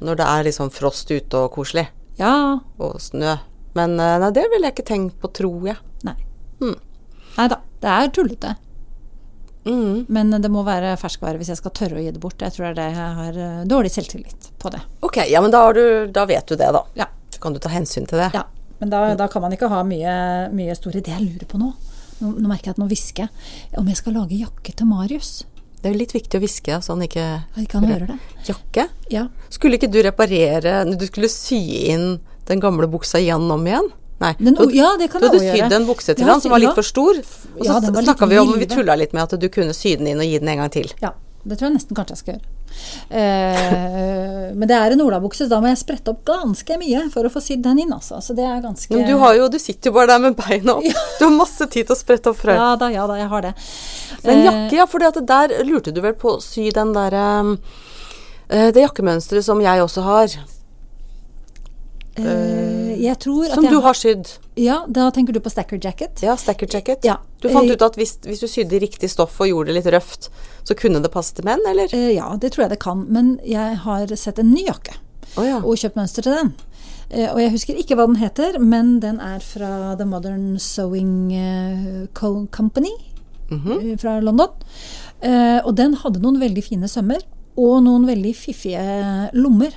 Når 0.03 0.19
det 0.19 0.27
er 0.27 0.47
liksom 0.49 0.73
frost 0.75 1.11
ute 1.11 1.39
og 1.39 1.53
koselig. 1.55 1.87
Ja. 2.19 2.59
Og 2.83 2.99
snø. 3.03 3.37
Men 3.79 3.99
eh, 4.03 4.17
nei, 4.23 4.31
det 4.35 4.47
ville 4.51 4.67
jeg 4.67 4.75
ikke 4.75 4.89
tenkt 4.89 5.19
på, 5.23 5.31
tror 5.35 5.69
jeg. 5.71 5.79
Nei. 6.07 6.17
Hmm. 6.63 6.75
Nei 7.39 7.47
da. 7.53 7.61
Det 7.79 7.95
er 7.95 8.11
tullete. 8.15 8.55
Mm. 9.69 10.07
Men 10.09 10.31
det 10.43 10.49
må 10.51 10.63
være 10.67 10.95
ferskvare 11.01 11.39
hvis 11.39 11.51
jeg 11.53 11.61
skal 11.61 11.75
tørre 11.77 11.99
å 11.99 12.03
gi 12.03 12.13
det 12.15 12.23
bort. 12.23 12.41
Jeg 12.43 12.55
tror 12.55 12.69
det 12.69 12.71
er 12.73 12.79
det 12.79 12.87
jeg 12.97 13.17
har 13.19 13.41
eh, 13.45 13.65
dårlig 13.69 13.93
selvtillit 13.95 14.49
på 14.59 14.73
det. 14.75 14.81
Ok, 15.07 15.21
ja, 15.29 15.43
men 15.45 15.55
da, 15.55 15.63
har 15.69 15.77
du, 15.77 16.09
da 16.15 16.25
vet 16.29 16.49
du 16.49 16.57
det, 16.57 16.71
da. 16.75 16.83
Ja. 16.99 17.09
Så 17.35 17.43
kan 17.43 17.55
du 17.55 17.61
ta 17.63 17.71
hensyn 17.73 18.09
til 18.09 18.23
det. 18.23 18.31
Ja, 18.35 18.47
men 18.81 18.91
da, 18.91 19.05
da 19.19 19.29
kan 19.31 19.45
man 19.45 19.55
ikke 19.55 19.71
ha 19.71 19.85
mye, 19.87 20.15
mye 20.55 20.75
store 20.79 21.03
Det 21.05 21.13
jeg 21.15 21.25
lurer 21.25 21.47
på 21.51 21.59
nå 21.61 21.73
Nå, 22.19 22.33
nå 22.35 22.49
merker 22.51 22.71
jeg 22.71 22.75
at 22.75 22.81
nå 22.83 22.89
hvisker 22.91 23.29
jeg 23.29 23.79
om 23.79 23.87
jeg 23.87 23.99
skal 24.01 24.17
lage 24.19 24.35
jakke 24.35 24.73
til 24.75 24.89
Marius. 24.91 25.45
Det 25.79 25.87
er 25.87 25.93
jo 25.95 26.01
litt 26.01 26.15
viktig 26.17 26.35
å 26.35 26.43
hviske, 26.43 26.81
han 26.83 27.05
ikke 27.05 27.27
Han 27.55 27.63
ikke 27.63 27.79
han 27.79 27.87
hører 27.93 28.11
det. 28.11 28.17
Jakke? 28.49 28.89
Ja. 29.15 29.29
Skulle 29.55 29.79
ikke 29.79 29.91
du 29.93 30.01
reparere 30.03 30.81
Du 30.91 31.05
skulle 31.07 31.31
sy 31.31 31.61
inn 31.93 32.17
den 32.49 32.65
gamle 32.65 32.89
buksa 32.91 33.21
igjen 33.23 33.47
om 33.55 33.67
igjen? 33.69 33.87
Nei. 34.19 34.33
Den, 34.39 34.57
du, 34.59 34.65
ja, 34.75 34.97
det 34.99 35.11
kan 35.13 35.23
du 35.23 35.29
hadde 35.29 35.39
sydd 35.45 35.73
en 35.77 35.87
bukse 35.87 36.15
til 36.15 36.27
Ja, 36.27 36.33
han 36.35 36.43
som 36.43 36.51
var 36.51 36.59
litt 36.63 36.75
for 36.75 36.87
stor. 36.87 37.21
Og 37.23 37.63
så 37.63 37.71
Ja, 37.71 38.03
snakka 38.03 38.27
vi 38.27 38.39
om 38.41 38.53
Vi 38.59 38.67
tulla 38.67 38.97
litt 38.99 39.13
med 39.15 39.23
at 39.29 39.39
du 39.41 39.49
kunne 39.49 39.75
sy 39.77 39.95
den 39.97 40.11
inn 40.11 40.19
og 40.23 40.27
gi 40.27 40.39
den 40.43 40.51
en 40.51 40.63
gang 40.65 40.73
til. 40.75 40.91
Ja, 41.03 41.13
det 41.45 41.59
tror 41.59 41.69
jeg 41.69 41.77
nesten 41.77 41.95
kanskje 41.97 42.17
jeg 42.17 42.23
skal 42.25 42.35
gjøre. 42.35 42.55
Eh, 43.15 44.49
men 44.55 44.69
det 44.69 44.77
er 44.77 44.95
en 44.95 45.01
olabukse, 45.05 45.47
så 45.47 45.53
da 45.53 45.61
må 45.63 45.71
jeg 45.71 45.81
sprette 45.81 46.13
opp 46.13 46.25
ganske 46.29 46.77
mye 46.81 47.05
for 47.15 47.27
å 47.29 47.31
få 47.33 47.41
sydd 47.45 47.63
den 47.65 47.79
inn. 47.85 47.95
Altså. 47.95 48.19
Så 48.25 48.35
det 48.37 48.45
er 48.47 48.61
ganske 48.65 48.93
Men 48.95 49.07
du, 49.07 49.15
har 49.23 49.39
jo, 49.39 49.47
du 49.53 49.59
sitter 49.63 49.91
jo 49.91 49.97
bare 49.97 50.11
der 50.13 50.25
med 50.27 50.37
beina 50.39 50.77
opp. 50.81 51.01
Du 51.19 51.25
har 51.25 51.35
masse 51.35 51.67
tid 51.71 51.87
til 51.89 51.95
å 51.95 51.99
sprette 51.99 52.33
opp 52.33 52.41
frø. 52.43 52.55
Ja 52.59 52.75
da, 52.81 52.91
ja 52.95 53.07
da, 53.11 53.17
jeg 53.23 53.31
har 53.33 53.47
det. 53.49 53.55
Men 54.27 54.39
Eh, 54.39 54.45
jakke, 54.49 54.77
ja, 54.81 54.87
for 54.91 55.23
der 55.31 55.55
lurte 55.67 55.95
du 55.95 56.03
vel 56.05 56.15
på 56.19 56.37
å 56.37 56.43
sy 56.43 56.69
den 56.75 56.91
derre 56.97 57.25
eh, 58.51 58.71
Det 58.75 58.83
jakkemønsteret 58.83 59.47
som 59.47 59.63
jeg 59.63 59.83
også 59.87 60.03
har. 60.07 60.39
eh, 62.19 62.78
Som 63.55 63.65
jeg, 63.65 63.73
du 63.73 63.81
har 63.85 63.97
sydd. 63.97 64.31
Ja, 64.59 64.83
da 64.89 65.09
tenker 65.15 65.37
du 65.37 65.41
på 65.41 65.51
stacker 65.53 65.81
jacket. 65.83 66.23
Ja, 66.25 66.37
stacker 66.37 66.69
jacket. 66.71 67.05
Ja. 67.07 67.19
Du 67.41 67.49
fant 67.49 67.69
Eh, 67.69 67.77
ut 67.77 67.83
at 67.83 67.99
hvis, 67.99 68.17
hvis 68.27 68.43
du 68.43 68.49
sydde 68.51 68.81
riktig 68.83 69.11
stoff 69.13 69.39
og 69.41 69.51
gjorde 69.51 69.73
det 69.73 69.79
litt 69.79 69.91
røft, 69.95 70.31
så 70.67 70.77
kunne 70.79 71.03
det 71.03 71.13
passe 71.15 71.35
til 71.37 71.47
menn, 71.47 71.63
eller? 71.69 71.93
Eh, 71.95 72.15
ja, 72.17 72.31
det 72.37 72.53
tror 72.55 72.67
jeg 72.67 72.75
det 72.75 72.81
kan. 72.83 73.05
Men 73.09 73.37
jeg 73.47 73.79
har 73.85 74.15
sett 74.17 74.39
en 74.39 74.53
ny 74.53 74.67
jakke. 74.67 74.97
oh, 75.37 75.45
ja. 75.45 75.59
og 75.61 75.77
kjøpt 75.79 75.97
mønster 75.97 76.25
til 76.25 76.35
den. 76.35 76.55
Eh, 77.11 77.29
og 77.31 77.41
jeg 77.41 77.53
husker 77.53 77.79
ikke 77.79 77.97
hva 77.97 78.09
den 78.09 78.21
heter, 78.21 78.59
men 78.59 78.99
den 79.01 79.21
er 79.21 79.41
fra 79.45 79.95
The 79.97 80.07
Modern 80.09 80.59
Sewing 80.59 81.33
Company 82.13 82.95
mm 83.51 83.59
-hmm. 83.59 83.99
fra 83.99 84.21
London. 84.21 84.49
Og 85.65 85.77
den 85.77 85.95
hadde 85.95 86.21
noen 86.21 86.41
veldig 86.41 86.65
fine 86.65 86.89
sømmer, 86.89 87.19
og 87.57 87.83
noen 87.83 88.07
veldig 88.07 88.37
fiffige 88.37 89.31
lommer. 89.33 89.71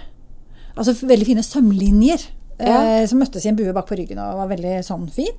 Altså 0.78 0.94
veldig 1.08 1.26
fine 1.26 1.44
sømlinjer. 1.44 2.22
Eh, 2.62 2.72
Ja. 2.72 3.08
Som 3.08 3.22
møttes 3.24 3.46
i 3.46 3.50
en 3.52 3.58
bue 3.60 3.74
bak 3.74 3.88
på 3.90 3.98
ryggen 4.00 4.20
og 4.22 4.42
var 4.44 4.52
veldig 4.52 4.80
sånn 4.86 5.08
fin. 5.12 5.34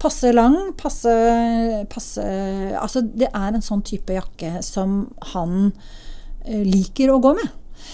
Passe 0.00 0.32
lang, 0.34 0.72
passe, 0.76 1.12
passe 1.92 2.24
Altså, 2.80 3.02
det 3.04 3.30
er 3.30 3.54
en 3.54 3.64
sånn 3.64 3.84
type 3.86 4.12
jakke 4.16 4.58
som 4.64 5.04
han 5.34 5.72
eh, 6.44 6.64
liker 6.64 7.12
å 7.12 7.20
gå 7.22 7.34
med. 7.38 7.52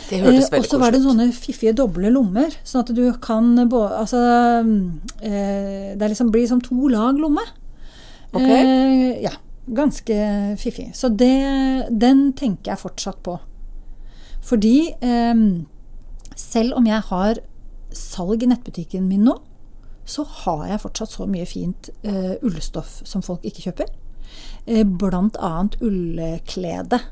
Det 0.09 0.21
hørtes 0.23 0.51
Eh, 0.53 0.59
og 0.59 0.67
så 0.71 0.79
var 0.81 0.95
det 0.95 1.03
sånne 1.03 1.29
fiffige 1.35 1.75
doble 1.77 2.11
lommer, 2.15 2.55
sånn 2.65 2.85
at 2.85 2.93
du 2.95 3.05
kan 3.23 3.53
Altså 3.59 4.21
eh, 5.23 5.97
Det 5.97 6.09
liksom, 6.13 6.31
blir 6.31 6.47
som 6.47 6.61
to 6.63 6.89
lag 6.89 7.19
lomme. 7.19 7.45
Ok. 8.33 8.47
Eh, 8.47 9.23
ja. 9.25 9.35
Ganske 9.71 10.15
fiffig. 10.59 10.91
Så 10.95 11.09
det, 11.15 11.87
den 11.91 12.33
tenker 12.33 12.73
jeg 12.73 12.83
fortsatt 12.83 13.21
på. 13.23 13.37
Fordi 14.43 14.91
eh, 15.05 15.43
selv 16.35 16.75
om 16.79 16.87
jeg 16.89 17.07
har 17.11 17.43
salg 17.97 18.43
i 18.45 18.51
nettbutikken 18.51 19.07
min 19.09 19.27
nå, 19.29 19.37
så 20.09 20.25
har 20.43 20.67
jeg 20.67 20.83
fortsatt 20.83 21.13
så 21.13 21.27
mye 21.31 21.47
fint 21.47 21.91
uh, 22.03 22.35
ullstoff 22.43 23.01
som 23.07 23.23
folk 23.23 23.45
ikke 23.47 23.69
kjøper. 23.69 23.91
Uh, 24.67 24.83
blant 24.85 25.39
annet 25.39 25.77
ullklede. 25.85 27.03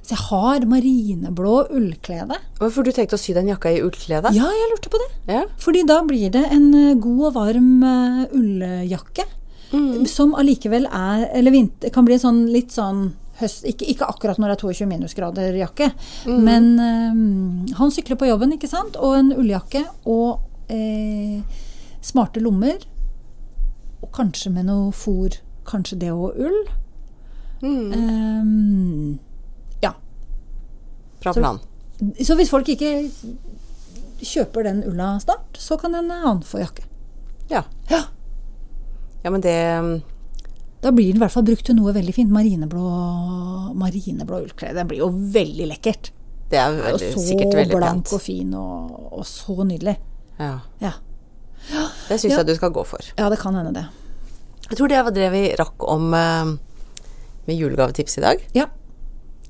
Så 0.00 0.16
jeg 0.16 0.24
har 0.30 0.64
marineblå 0.66 1.56
ullklede. 1.76 2.38
Hvorfor 2.58 2.86
du 2.86 2.90
tenkte 2.94 3.18
å 3.18 3.20
sy 3.20 3.34
den 3.36 3.50
jakka 3.52 3.72
i 3.74 3.82
ullklede? 3.84 4.32
Ja, 4.34 4.48
jeg 4.48 4.70
lurte 4.72 4.92
på 4.92 5.00
det. 5.02 5.10
Ja. 5.28 5.42
Fordi 5.60 5.84
da 5.88 6.00
blir 6.08 6.32
det 6.32 6.46
en 6.48 6.70
eh, 6.74 6.96
god 6.98 7.26
og 7.28 7.34
varm 7.36 7.84
eh, 7.84 8.96
Mm. 9.70 10.02
Som 10.10 10.32
allikevel 10.34 10.88
er 10.90 11.28
Eller 11.30 11.52
vinter, 11.54 11.92
kan 11.94 12.02
bli 12.02 12.16
sånn 12.18 12.40
litt 12.50 12.72
sånn 12.74 13.12
høst 13.40 13.64
Ikke, 13.68 13.86
ikke 13.88 14.06
akkurat 14.08 14.38
når 14.38 14.52
det 14.52 14.56
er 14.58 14.62
22 14.68 14.86
minusgrader 14.90 15.56
jakke, 15.58 15.90
men 16.26 16.70
eh, 16.78 17.74
han 17.78 17.90
sykler 17.94 18.16
på 18.20 18.28
jobben, 18.28 18.52
ikke 18.56 18.68
sant? 18.70 18.96
Og 19.00 19.16
en 19.18 19.32
ulljakke 19.36 19.84
og 20.04 20.40
eh, 20.72 21.40
smarte 22.04 22.40
lommer. 22.44 22.78
Og 24.00 24.08
kanskje 24.16 24.52
med 24.54 24.68
noe 24.70 24.92
fôr. 24.96 25.36
Kanskje 25.68 25.98
det 26.00 26.10
og 26.12 26.36
ull. 26.40 26.60
Eh, 27.62 28.44
ja. 29.82 29.92
Bra 31.22 31.32
Så- 31.34 31.40
plan. 31.40 31.58
Så 32.24 32.34
hvis 32.36 32.48
folk 32.50 32.68
ikke 32.72 33.10
kjøper 34.24 34.64
den 34.64 34.82
ulla 34.88 35.18
snart, 35.20 35.56
så 35.60 35.76
kan 35.80 35.94
en 35.94 36.10
annen 36.10 36.42
få 36.44 36.58
jakke. 36.62 36.82
Ja. 37.50 37.62
Ja. 37.90 38.02
ja, 39.24 39.30
men 39.30 39.40
det 39.44 39.54
Da 40.80 40.90
blir 40.96 41.10
den 41.12 41.16
i 41.20 41.24
hvert 41.24 41.32
fall 41.34 41.44
brukt 41.44 41.64
til 41.68 41.76
noe 41.76 41.92
veldig 41.92 42.14
fint. 42.16 42.30
Marineblå, 42.32 42.84
marineblå 43.76 44.38
ullklede. 44.46 44.74
Den 44.80 44.88
blir 44.88 45.02
jo 45.02 45.10
veldig 45.12 45.66
lekkert. 45.74 46.10
Det 46.50 46.58
er 46.58 46.72
Og 46.72 46.80
veldig, 46.86 47.10
er 47.14 47.20
sikkert 47.26 47.54
veldig 47.54 47.76
blank 47.76 48.04
pent. 48.06 48.12
og 48.16 48.20
fin 48.24 48.54
og, 48.54 48.96
og 49.20 49.26
så 49.28 49.58
nydelig. 49.68 49.96
Ja. 50.40 50.54
Ja. 50.80 50.92
Det 52.08 52.16
syns 52.20 52.32
Ja. 52.32 52.38
jeg 52.40 52.46
du 52.46 52.54
skal 52.56 52.70
gå 52.72 52.84
for. 52.88 52.98
ja, 53.18 53.28
det 53.30 53.38
kan 53.38 53.54
hende 53.54 53.74
det. 53.76 53.86
Jeg 54.70 54.78
tror 54.78 54.88
det 54.88 55.04
var 55.04 55.10
det 55.10 55.28
vi 55.32 55.44
rakk 55.58 55.84
om 55.84 56.14
eh, 56.14 56.44
med 57.46 57.56
julegavetips 57.58 58.18
i 58.18 58.20
dag. 58.24 58.42
Ja. 58.54 58.66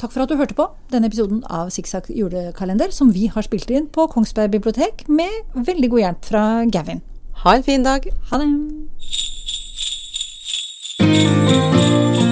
Takk 0.01 0.13
for 0.13 0.23
at 0.25 0.29
du 0.33 0.37
hørte 0.37 0.55
på 0.57 0.67
denne 0.91 1.07
episoden 1.07 1.43
av 1.45 1.69
Sikksakk 1.71 2.09
julekalender, 2.09 2.91
som 2.91 3.13
vi 3.13 3.27
har 3.29 3.43
spilt 3.45 3.71
inn 3.71 3.87
på 3.87 4.09
Kongsberg 4.11 4.51
bibliotek 4.51 5.07
med 5.09 5.29
veldig 5.55 5.91
god 5.93 6.01
hjelp 6.01 6.25
fra 6.25 6.45
Gavin. 6.73 7.03
Ha 7.45 7.55
en 7.55 7.63
fin 7.63 7.83
dag. 7.85 8.09
Ha 8.31 8.39
det! 8.39 8.49
Música 11.01 12.30